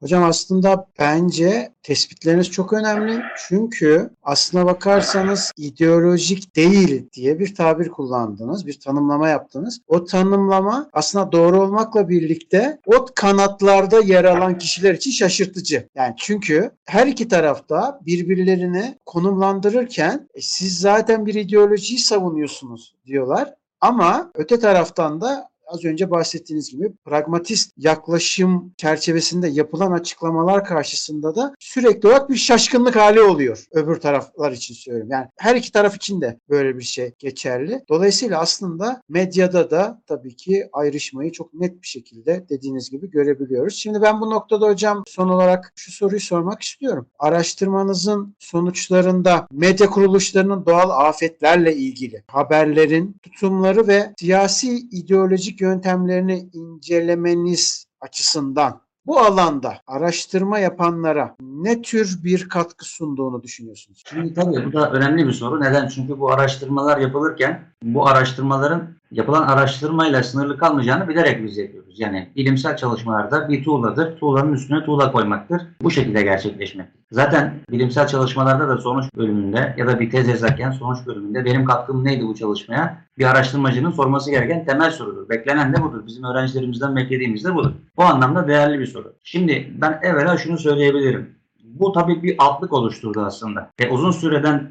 Hocam 0.00 0.24
aslında 0.24 0.86
bence 0.98 1.72
tespitleriniz 1.82 2.50
çok 2.50 2.72
önemli. 2.72 3.22
Çünkü 3.48 4.10
aslına 4.22 4.66
bakarsanız 4.66 5.52
ideolojik 5.56 6.56
değil 6.56 7.10
diye 7.12 7.38
bir 7.38 7.54
tabir 7.54 7.88
kullandınız, 7.88 8.66
bir 8.66 8.80
tanımlama 8.80 9.28
yaptınız. 9.28 9.80
O 9.88 10.04
tanımlama 10.04 10.88
aslında 10.92 11.32
doğru 11.32 11.62
olmakla 11.62 12.08
birlikte 12.08 12.78
o 12.86 13.06
kanatlarda 13.14 14.00
yer 14.00 14.24
alan 14.24 14.58
kişiler 14.58 14.94
için 14.94 15.10
şaşırtıcı. 15.10 15.88
Yani 15.94 16.14
çünkü 16.18 16.70
her 16.84 17.06
iki 17.06 17.28
tarafta 17.28 18.00
birbirlerini 18.06 18.98
konumlandırırken 19.06 20.28
e, 20.34 20.40
siz 20.40 20.80
zaten 20.80 21.26
bir 21.26 21.34
ideolojiyi 21.34 21.98
savunuyorsunuz 21.98 22.94
diyorlar. 23.06 23.54
Ama 23.80 24.30
öte 24.34 24.60
taraftan 24.60 25.20
da 25.20 25.48
az 25.68 25.84
önce 25.84 26.10
bahsettiğiniz 26.10 26.70
gibi 26.70 26.92
pragmatist 27.04 27.72
yaklaşım 27.76 28.74
çerçevesinde 28.76 29.48
yapılan 29.48 29.92
açıklamalar 29.92 30.64
karşısında 30.64 31.36
da 31.36 31.54
sürekli 31.58 32.08
olarak 32.08 32.30
bir 32.30 32.36
şaşkınlık 32.36 32.96
hali 32.96 33.20
oluyor. 33.20 33.64
Öbür 33.72 33.96
taraflar 33.96 34.52
için 34.52 34.74
söylüyorum. 34.74 35.10
Yani 35.12 35.26
her 35.36 35.56
iki 35.56 35.72
taraf 35.72 35.96
için 35.96 36.20
de 36.20 36.38
böyle 36.48 36.78
bir 36.78 36.82
şey 36.82 37.12
geçerli. 37.18 37.84
Dolayısıyla 37.88 38.40
aslında 38.40 39.02
medyada 39.08 39.70
da 39.70 40.02
tabii 40.06 40.36
ki 40.36 40.68
ayrışmayı 40.72 41.32
çok 41.32 41.54
net 41.54 41.82
bir 41.82 41.86
şekilde 41.86 42.46
dediğiniz 42.48 42.90
gibi 42.90 43.10
görebiliyoruz. 43.10 43.74
Şimdi 43.74 44.02
ben 44.02 44.20
bu 44.20 44.30
noktada 44.30 44.66
hocam 44.66 45.02
son 45.06 45.28
olarak 45.28 45.72
şu 45.76 45.92
soruyu 45.92 46.20
sormak 46.20 46.62
istiyorum. 46.62 47.06
Araştırmanızın 47.18 48.34
sonuçlarında 48.38 49.46
medya 49.52 49.90
kuruluşlarının 49.90 50.66
doğal 50.66 50.90
afetlerle 51.08 51.76
ilgili 51.76 52.24
haberlerin 52.26 53.16
tutumları 53.22 53.88
ve 53.88 54.12
siyasi 54.18 54.76
ideolojik 54.76 55.57
yöntemlerini 55.60 56.48
incelemeniz 56.52 57.86
açısından 58.00 58.80
bu 59.06 59.18
alanda 59.18 59.74
araştırma 59.86 60.58
yapanlara 60.58 61.36
ne 61.40 61.82
tür 61.82 62.24
bir 62.24 62.48
katkı 62.48 62.84
sunduğunu 62.84 63.42
düşünüyorsunuz? 63.42 64.02
Şimdi 64.10 64.34
tabii 64.34 64.66
bu 64.66 64.72
da 64.72 64.90
önemli 64.90 65.26
bir 65.26 65.32
soru. 65.32 65.60
Neden? 65.60 65.88
Çünkü 65.88 66.18
bu 66.18 66.32
araştırmalar 66.32 66.98
yapılırken 66.98 67.64
bu 67.82 68.06
araştırmaların 68.06 68.97
yapılan 69.10 69.42
araştırmayla 69.42 70.22
sınırlı 70.22 70.58
kalmayacağını 70.58 71.08
bilerek 71.08 71.44
biz 71.44 71.58
yapıyoruz. 71.58 72.00
Yani 72.00 72.28
bilimsel 72.36 72.76
çalışmalarda 72.76 73.48
bir 73.48 73.64
tuğladır. 73.64 74.16
Tuğlanın 74.16 74.52
üstüne 74.52 74.84
tuğla 74.84 75.12
koymaktır. 75.12 75.62
Bu 75.82 75.90
şekilde 75.90 76.22
gerçekleşmek. 76.22 76.86
Zaten 77.12 77.54
bilimsel 77.70 78.06
çalışmalarda 78.06 78.68
da 78.68 78.78
sonuç 78.78 79.04
bölümünde 79.16 79.74
ya 79.78 79.86
da 79.86 80.00
bir 80.00 80.10
tez 80.10 80.28
yazarken 80.28 80.70
sonuç 80.70 80.98
bölümünde 81.06 81.44
benim 81.44 81.64
katkım 81.64 82.04
neydi 82.04 82.26
bu 82.26 82.34
çalışmaya? 82.34 83.04
Bir 83.18 83.24
araştırmacının 83.24 83.90
sorması 83.90 84.30
gereken 84.30 84.64
temel 84.64 84.90
sorudur. 84.90 85.28
Beklenen 85.28 85.72
de 85.72 85.82
budur. 85.82 86.06
Bizim 86.06 86.24
öğrencilerimizden 86.24 86.96
beklediğimiz 86.96 87.44
de 87.44 87.54
budur. 87.54 87.72
Bu 87.96 88.04
anlamda 88.04 88.48
değerli 88.48 88.78
bir 88.78 88.86
soru. 88.86 89.14
Şimdi 89.24 89.72
ben 89.74 90.00
evvela 90.02 90.36
şunu 90.36 90.58
söyleyebilirim. 90.58 91.38
Bu 91.64 91.92
tabii 91.92 92.22
bir 92.22 92.34
altlık 92.38 92.72
oluşturdu 92.72 93.20
aslında. 93.20 93.70
Ve 93.80 93.90
uzun 93.90 94.10
süreden 94.10 94.70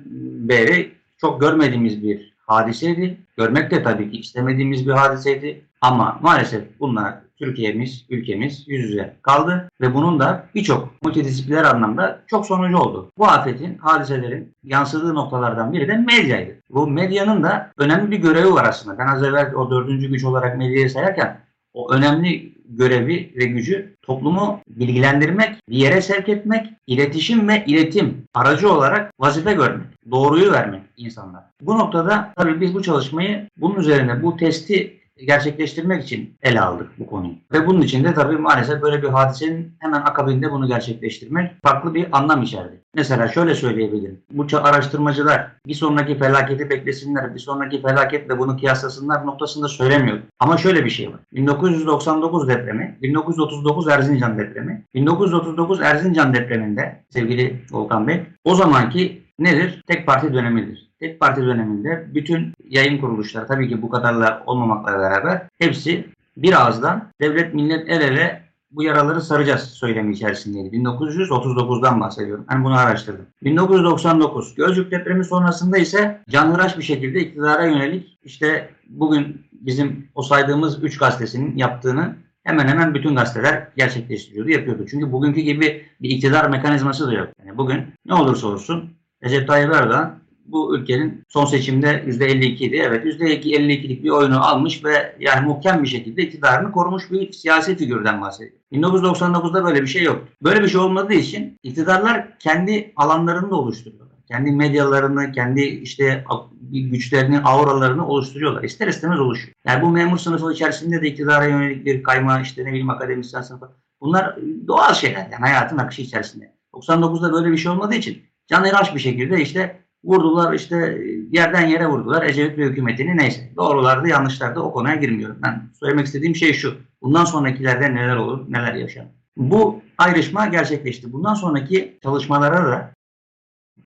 beri 0.49 0.96
çok 1.17 1.41
görmediğimiz 1.41 2.03
bir 2.03 2.33
hadiseydi. 2.45 3.17
Görmek 3.37 3.71
de 3.71 3.83
tabii 3.83 4.11
ki 4.11 4.17
istemediğimiz 4.17 4.87
bir 4.87 4.91
hadiseydi. 4.91 5.61
Ama 5.81 6.19
maalesef 6.21 6.63
bunlar 6.79 7.13
Türkiye'miz, 7.37 8.05
ülkemiz 8.09 8.63
yüz 8.67 8.89
yüze 8.89 9.15
kaldı 9.21 9.69
ve 9.81 9.93
bunun 9.93 10.19
da 10.19 10.45
birçok 10.55 11.03
multidisipliner 11.03 11.63
anlamda 11.63 12.21
çok 12.27 12.45
sonucu 12.45 12.77
oldu. 12.77 13.11
Bu 13.17 13.27
afetin, 13.27 13.77
hadiselerin 13.77 14.53
yansıdığı 14.63 15.15
noktalardan 15.15 15.73
biri 15.73 15.87
de 15.87 15.97
medyaydı. 15.97 16.55
Bu 16.69 16.87
medyanın 16.87 17.43
da 17.43 17.71
önemli 17.77 18.11
bir 18.11 18.17
görevi 18.17 18.53
var 18.53 18.65
aslında. 18.65 18.97
Ben 18.97 19.07
az 19.07 19.23
evvel 19.23 19.55
o 19.55 19.71
dördüncü 19.71 20.07
güç 20.07 20.23
olarak 20.23 20.57
medyayı 20.57 20.89
sayarken 20.89 21.39
o 21.73 21.93
önemli 21.93 22.56
görevi 22.69 23.33
ve 23.35 23.45
gücü 23.45 23.95
toplumu 24.01 24.61
bilgilendirmek, 24.69 25.69
bir 25.69 25.77
yere 25.77 26.01
sevk 26.01 26.29
etmek, 26.29 26.67
iletişim 26.87 27.47
ve 27.47 27.63
iletim 27.65 28.23
aracı 28.33 28.73
olarak 28.73 29.13
vazife 29.19 29.53
görmek, 29.53 29.87
doğruyu 30.11 30.51
vermek 30.51 30.81
insanlara. 30.97 31.51
Bu 31.61 31.77
noktada 31.77 32.33
tabii 32.35 32.61
biz 32.61 32.73
bu 32.73 32.83
çalışmayı 32.83 33.49
bunun 33.57 33.75
üzerine 33.75 34.23
bu 34.23 34.37
testi 34.37 34.97
gerçekleştirmek 35.25 36.03
için 36.03 36.37
ele 36.41 36.61
aldık 36.61 36.91
bu 36.99 37.07
konuyu. 37.07 37.33
Ve 37.53 37.67
bunun 37.67 37.81
için 37.81 38.03
de 38.03 38.13
tabii 38.13 38.37
maalesef 38.37 38.81
böyle 38.81 39.03
bir 39.03 39.07
hadisenin 39.07 39.75
hemen 39.79 40.01
akabinde 40.01 40.51
bunu 40.51 40.67
gerçekleştirmek 40.67 41.51
farklı 41.63 41.93
bir 41.93 42.07
anlam 42.11 42.41
içerdi. 42.41 42.81
Mesela 42.95 43.27
şöyle 43.27 43.55
söyleyebilirim. 43.55 44.21
Bu 44.31 44.47
araştırmacılar 44.57 45.51
bir 45.67 45.73
sonraki 45.73 46.17
felaketi 46.17 46.69
beklesinler, 46.69 47.35
bir 47.35 47.39
sonraki 47.39 47.81
felaketle 47.81 48.39
bunu 48.39 48.57
kıyaslasınlar 48.57 49.25
noktasında 49.25 49.67
söylemiyor. 49.67 50.17
Ama 50.39 50.57
şöyle 50.57 50.85
bir 50.85 50.89
şey 50.89 51.09
var. 51.09 51.19
1999 51.33 52.47
depremi, 52.47 52.97
1939 53.01 53.87
Erzincan 53.87 54.37
depremi. 54.37 54.85
1939 54.93 55.81
Erzincan 55.81 56.33
depreminde 56.33 57.03
sevgili 57.09 57.61
Volkan 57.71 58.07
Bey 58.07 58.23
o 58.43 58.55
zamanki 58.55 59.23
nedir? 59.39 59.83
Tek 59.87 60.05
parti 60.05 60.33
dönemidir. 60.33 60.86
Tek 60.99 61.19
parti 61.19 61.41
döneminde 61.41 62.07
bütün 62.13 62.53
yayın 62.63 63.01
kuruluşları 63.01 63.47
tabii 63.47 63.69
ki 63.69 63.81
bu 63.81 63.89
kadarla 63.89 64.43
olmamakla 64.45 64.99
beraber 64.99 65.47
hepsi 65.59 66.05
bir 66.37 66.61
ağızdan 66.61 67.11
devlet 67.21 67.53
millet 67.53 67.89
el 67.89 68.01
ele 68.01 68.47
bu 68.71 68.83
yaraları 68.83 69.21
saracağız 69.21 69.61
söylemi 69.61 70.13
içerisindeydi. 70.13 70.75
1939'dan 70.75 72.01
bahsediyorum. 72.01 72.45
Ben 72.51 72.63
bunu 72.63 72.77
araştırdım. 72.77 73.25
1999 73.43 74.55
Gölcük 74.55 74.91
depremi 74.91 75.25
sonrasında 75.25 75.77
ise 75.77 76.21
canhıraş 76.29 76.77
bir 76.77 76.83
şekilde 76.83 77.19
iktidara 77.19 77.65
yönelik 77.65 78.17
işte 78.23 78.69
bugün 78.89 79.45
bizim 79.51 80.09
o 80.15 80.21
saydığımız 80.21 80.83
3 80.83 80.97
gazetesinin 80.97 81.57
yaptığını 81.57 82.15
hemen 82.43 82.67
hemen 82.67 82.93
bütün 82.93 83.15
gazeteler 83.15 83.67
gerçekleştiriyordu, 83.77 84.49
yapıyordu. 84.49 84.85
Çünkü 84.89 85.11
bugünkü 85.11 85.41
gibi 85.41 85.85
bir 86.01 86.09
iktidar 86.09 86.49
mekanizması 86.49 87.07
da 87.07 87.13
yok. 87.13 87.29
Yani 87.45 87.57
bugün 87.57 87.85
ne 88.05 88.13
olursa 88.13 88.47
olsun 88.47 88.89
Recep 89.23 89.47
Tayyip 89.47 89.73
Erdoğan 89.73 90.19
bu 90.47 90.77
ülkenin 90.77 91.23
son 91.29 91.45
seçimde 91.45 92.03
%52 92.07 92.63
idi. 92.63 92.81
Evet 92.85 93.05
%52'lik 93.05 94.03
bir 94.03 94.09
oyunu 94.09 94.45
almış 94.45 94.83
ve 94.85 95.15
yani 95.19 95.47
muhkem 95.47 95.83
bir 95.83 95.87
şekilde 95.87 96.21
iktidarını 96.21 96.71
korumuş 96.71 97.11
bir 97.11 97.31
siyasi 97.31 97.77
figürden 97.77 98.21
bahsediyor. 98.21 98.61
1999'da 98.73 99.65
böyle 99.65 99.81
bir 99.81 99.87
şey 99.87 100.03
yok. 100.03 100.27
Böyle 100.43 100.63
bir 100.63 100.67
şey 100.67 100.81
olmadığı 100.81 101.13
için 101.13 101.57
iktidarlar 101.63 102.39
kendi 102.39 102.93
alanlarını 102.95 103.49
da 103.49 103.55
oluşturuyorlar. 103.55 104.07
Kendi 104.27 104.51
medyalarını, 104.51 105.31
kendi 105.31 105.61
işte 105.61 106.25
güçlerini, 106.71 107.39
auralarını 107.39 108.07
oluşturuyorlar. 108.07 108.63
İster 108.63 108.87
istemez 108.87 109.19
oluşuyor. 109.19 109.53
Yani 109.67 109.81
bu 109.81 109.89
memur 109.89 110.17
sınıfı 110.17 110.53
içerisinde 110.53 111.01
de 111.01 111.07
iktidara 111.07 111.45
yönelik 111.45 111.85
bir 111.85 112.03
kayma, 112.03 112.41
işte 112.41 112.65
ne 112.65 112.67
bileyim 112.67 112.89
akademisyen 112.89 113.41
sınıfı. 113.41 113.69
Bunlar 114.01 114.37
doğal 114.67 114.93
şeyler 114.93 115.27
yani 115.31 115.35
hayatın 115.35 115.77
akışı 115.77 116.01
içerisinde. 116.01 116.53
99'da 116.73 117.33
böyle 117.33 117.51
bir 117.51 117.57
şey 117.57 117.71
olmadığı 117.71 117.95
için 117.95 118.23
canhıraş 118.47 118.95
bir 118.95 118.99
şekilde 118.99 119.41
işte 119.41 119.81
vurdular 120.03 120.53
işte 120.53 121.01
yerden 121.31 121.67
yere 121.67 121.87
vurdular 121.87 122.23
Ecevit 122.23 122.57
ve 122.57 122.65
hükümetini 122.65 123.17
neyse. 123.17 123.51
Doğrulardı 123.55 124.07
yanlışlardı 124.07 124.59
o 124.59 124.71
konuya 124.71 124.95
girmiyorum. 124.95 125.37
Ben 125.43 125.69
söylemek 125.79 126.05
istediğim 126.05 126.35
şey 126.35 126.53
şu. 126.53 126.75
Bundan 127.01 127.25
sonrakilerde 127.25 127.95
neler 127.95 128.15
olur 128.15 128.45
neler 128.49 128.73
yaşanır. 128.73 129.11
Bu 129.37 129.81
ayrışma 129.97 130.45
gerçekleşti. 130.45 131.13
Bundan 131.13 131.33
sonraki 131.33 131.97
çalışmalara 132.03 132.67
da 132.67 132.91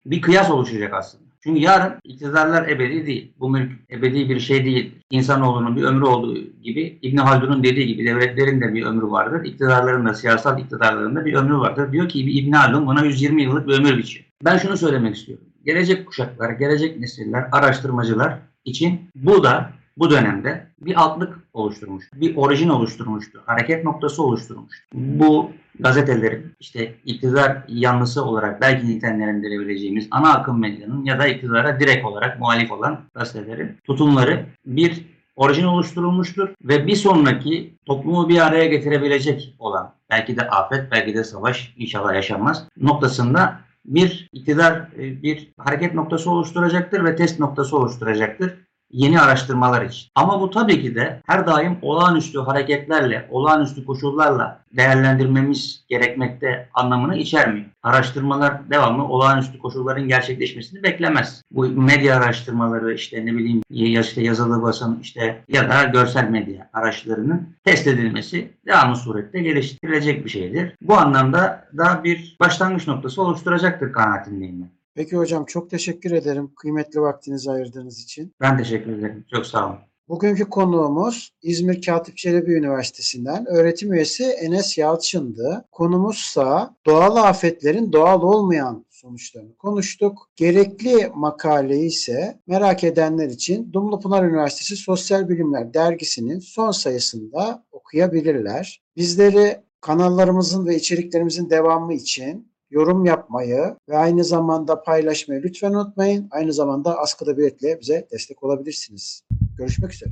bir 0.05 0.21
kıyas 0.21 0.51
oluşacak 0.51 0.93
aslında. 0.93 1.31
Çünkü 1.43 1.61
yarın 1.61 1.93
iktidarlar 2.03 2.69
ebedi 2.69 3.05
değil. 3.05 3.33
Bu 3.39 3.49
mülk 3.49 3.71
ebedi 3.91 4.29
bir 4.29 4.39
şey 4.39 4.65
değil. 4.65 4.95
İnsanoğlunun 5.11 5.75
bir 5.75 5.83
ömrü 5.83 6.05
olduğu 6.05 6.37
gibi 6.63 6.99
İbn 7.01 7.17
Haldun'un 7.17 7.63
dediği 7.63 7.87
gibi 7.87 8.05
devletlerin 8.05 8.61
de 8.61 8.73
bir 8.73 8.85
ömrü 8.85 9.11
vardır. 9.11 9.45
İktidarların 9.45 10.05
da 10.05 10.13
siyasal 10.13 10.59
iktidarların 10.59 11.15
da 11.15 11.25
bir 11.25 11.33
ömrü 11.33 11.57
vardır. 11.57 11.91
Diyor 11.91 12.09
ki 12.09 12.19
İbn 12.19 12.51
Haldun 12.51 12.87
buna 12.87 13.05
120 13.05 13.43
yıllık 13.43 13.67
bir 13.67 13.79
ömür 13.79 13.97
biçiyor. 13.97 14.25
Ben 14.45 14.57
şunu 14.57 14.77
söylemek 14.77 15.15
istiyorum. 15.15 15.45
Gelecek 15.65 16.07
kuşaklar, 16.07 16.49
gelecek 16.49 16.99
nesiller, 16.99 17.47
araştırmacılar 17.51 18.39
için 18.65 19.09
bu 19.15 19.43
da 19.43 19.71
bu 19.97 20.09
dönemde 20.09 20.67
bir 20.81 21.01
altlık 21.01 21.39
oluşturmuş, 21.53 22.09
bir 22.15 22.35
orijin 22.35 22.69
oluşturmuştu, 22.69 23.41
hareket 23.45 23.83
noktası 23.83 24.23
oluşturmuş. 24.23 24.85
Bu 24.93 25.51
gazetelerin 25.79 26.53
işte 26.59 26.95
iktidar 27.05 27.63
yanlısı 27.67 28.25
olarak 28.25 28.61
belki 28.61 28.87
nitelendirebileceğimiz 28.87 30.07
ana 30.11 30.33
akım 30.33 30.59
medyanın 30.59 31.05
ya 31.05 31.19
da 31.19 31.27
iktidara 31.27 31.79
direkt 31.79 32.05
olarak 32.05 32.39
muhalif 32.39 32.71
olan 32.71 32.99
gazetelerin 33.15 33.77
tutumları 33.85 34.45
bir 34.65 35.05
orijin 35.35 35.63
oluşturulmuştur 35.63 36.49
ve 36.63 36.87
bir 36.87 36.95
sonraki 36.95 37.73
toplumu 37.85 38.29
bir 38.29 38.47
araya 38.47 38.65
getirebilecek 38.65 39.55
olan 39.59 39.93
belki 40.09 40.37
de 40.37 40.49
afet 40.49 40.91
belki 40.91 41.15
de 41.15 41.23
savaş 41.23 41.73
inşallah 41.77 42.13
yaşanmaz 42.13 42.67
noktasında 42.77 43.59
bir 43.85 44.29
iktidar 44.33 44.89
e, 44.97 45.23
bir 45.23 45.53
hareket 45.57 45.93
noktası 45.93 46.31
oluşturacaktır 46.31 47.05
ve 47.05 47.15
test 47.15 47.39
noktası 47.39 47.77
oluşturacaktır 47.77 48.57
yeni 48.93 49.21
araştırmalar 49.21 49.81
için. 49.81 50.09
Ama 50.15 50.41
bu 50.41 50.49
tabii 50.49 50.81
ki 50.81 50.95
de 50.95 51.21
her 51.27 51.47
daim 51.47 51.77
olağanüstü 51.81 52.39
hareketlerle, 52.39 53.27
olağanüstü 53.29 53.85
koşullarla 53.85 54.61
değerlendirmemiz 54.77 55.85
gerekmekte 55.89 56.69
anlamını 56.73 57.17
içermiyor. 57.17 57.65
Araştırmalar 57.83 58.69
devamlı 58.69 59.03
olağanüstü 59.03 59.59
koşulların 59.59 60.07
gerçekleşmesini 60.07 60.83
beklemez. 60.83 61.41
Bu 61.51 61.67
medya 61.67 62.17
araştırmaları 62.17 62.93
işte 62.93 63.25
ne 63.25 63.33
bileyim 63.33 63.61
işte 63.69 64.21
yazılı 64.21 64.61
basın 64.61 64.99
işte 65.01 65.43
ya 65.47 65.69
da 65.69 65.83
görsel 65.83 66.29
medya 66.29 66.69
araçlarının 66.73 67.55
test 67.63 67.87
edilmesi 67.87 68.51
devamlı 68.65 68.95
surette 68.95 69.39
geliştirilecek 69.39 70.25
bir 70.25 70.29
şeydir. 70.29 70.75
Bu 70.81 70.97
anlamda 70.97 71.67
da 71.77 72.01
bir 72.03 72.37
başlangıç 72.39 72.87
noktası 72.87 73.21
oluşturacaktır 73.21 73.93
kanaatindeyim. 73.93 74.71
Peki 75.01 75.17
hocam 75.17 75.45
çok 75.45 75.69
teşekkür 75.69 76.11
ederim 76.11 76.51
kıymetli 76.55 77.01
vaktinizi 77.01 77.51
ayırdığınız 77.51 77.99
için. 78.03 78.33
Ben 78.41 78.57
teşekkür 78.57 78.91
ederim. 78.97 79.25
Çok 79.35 79.45
sağ 79.45 79.67
olun. 79.67 79.77
Bugünkü 80.07 80.49
konuğumuz 80.49 81.33
İzmir 81.41 81.81
Katip 81.81 82.17
Çelebi 82.17 82.53
Üniversitesi'nden 82.53 83.45
öğretim 83.47 83.93
üyesi 83.93 84.23
Enes 84.23 84.77
Yalçın'dı. 84.77 85.65
Konumuzsa 85.71 86.75
doğal 86.85 87.15
afetlerin 87.15 87.91
doğal 87.91 88.21
olmayan 88.21 88.85
sonuçlarını 88.89 89.55
konuştuk. 89.57 90.29
Gerekli 90.35 91.11
makaleyi 91.15 91.87
ise 91.87 92.39
merak 92.47 92.83
edenler 92.83 93.27
için 93.27 93.73
Dumlupınar 93.73 94.23
Üniversitesi 94.23 94.75
Sosyal 94.75 95.29
Bilimler 95.29 95.73
Dergisi'nin 95.73 96.39
son 96.39 96.71
sayısında 96.71 97.65
okuyabilirler. 97.71 98.81
Bizleri 98.95 99.61
kanallarımızın 99.81 100.65
ve 100.65 100.75
içeriklerimizin 100.75 101.49
devamı 101.49 101.93
için 101.93 102.50
yorum 102.71 103.05
yapmayı 103.05 103.75
ve 103.89 103.97
aynı 103.97 104.23
zamanda 104.23 104.81
paylaşmayı 104.81 105.41
lütfen 105.43 105.73
unutmayın. 105.73 106.27
Aynı 106.31 106.53
zamanda 106.53 106.97
askıda 106.97 107.37
biletle 107.37 107.79
bize 107.81 108.07
destek 108.11 108.43
olabilirsiniz. 108.43 109.23
Görüşmek 109.57 109.93
üzere. 109.93 110.11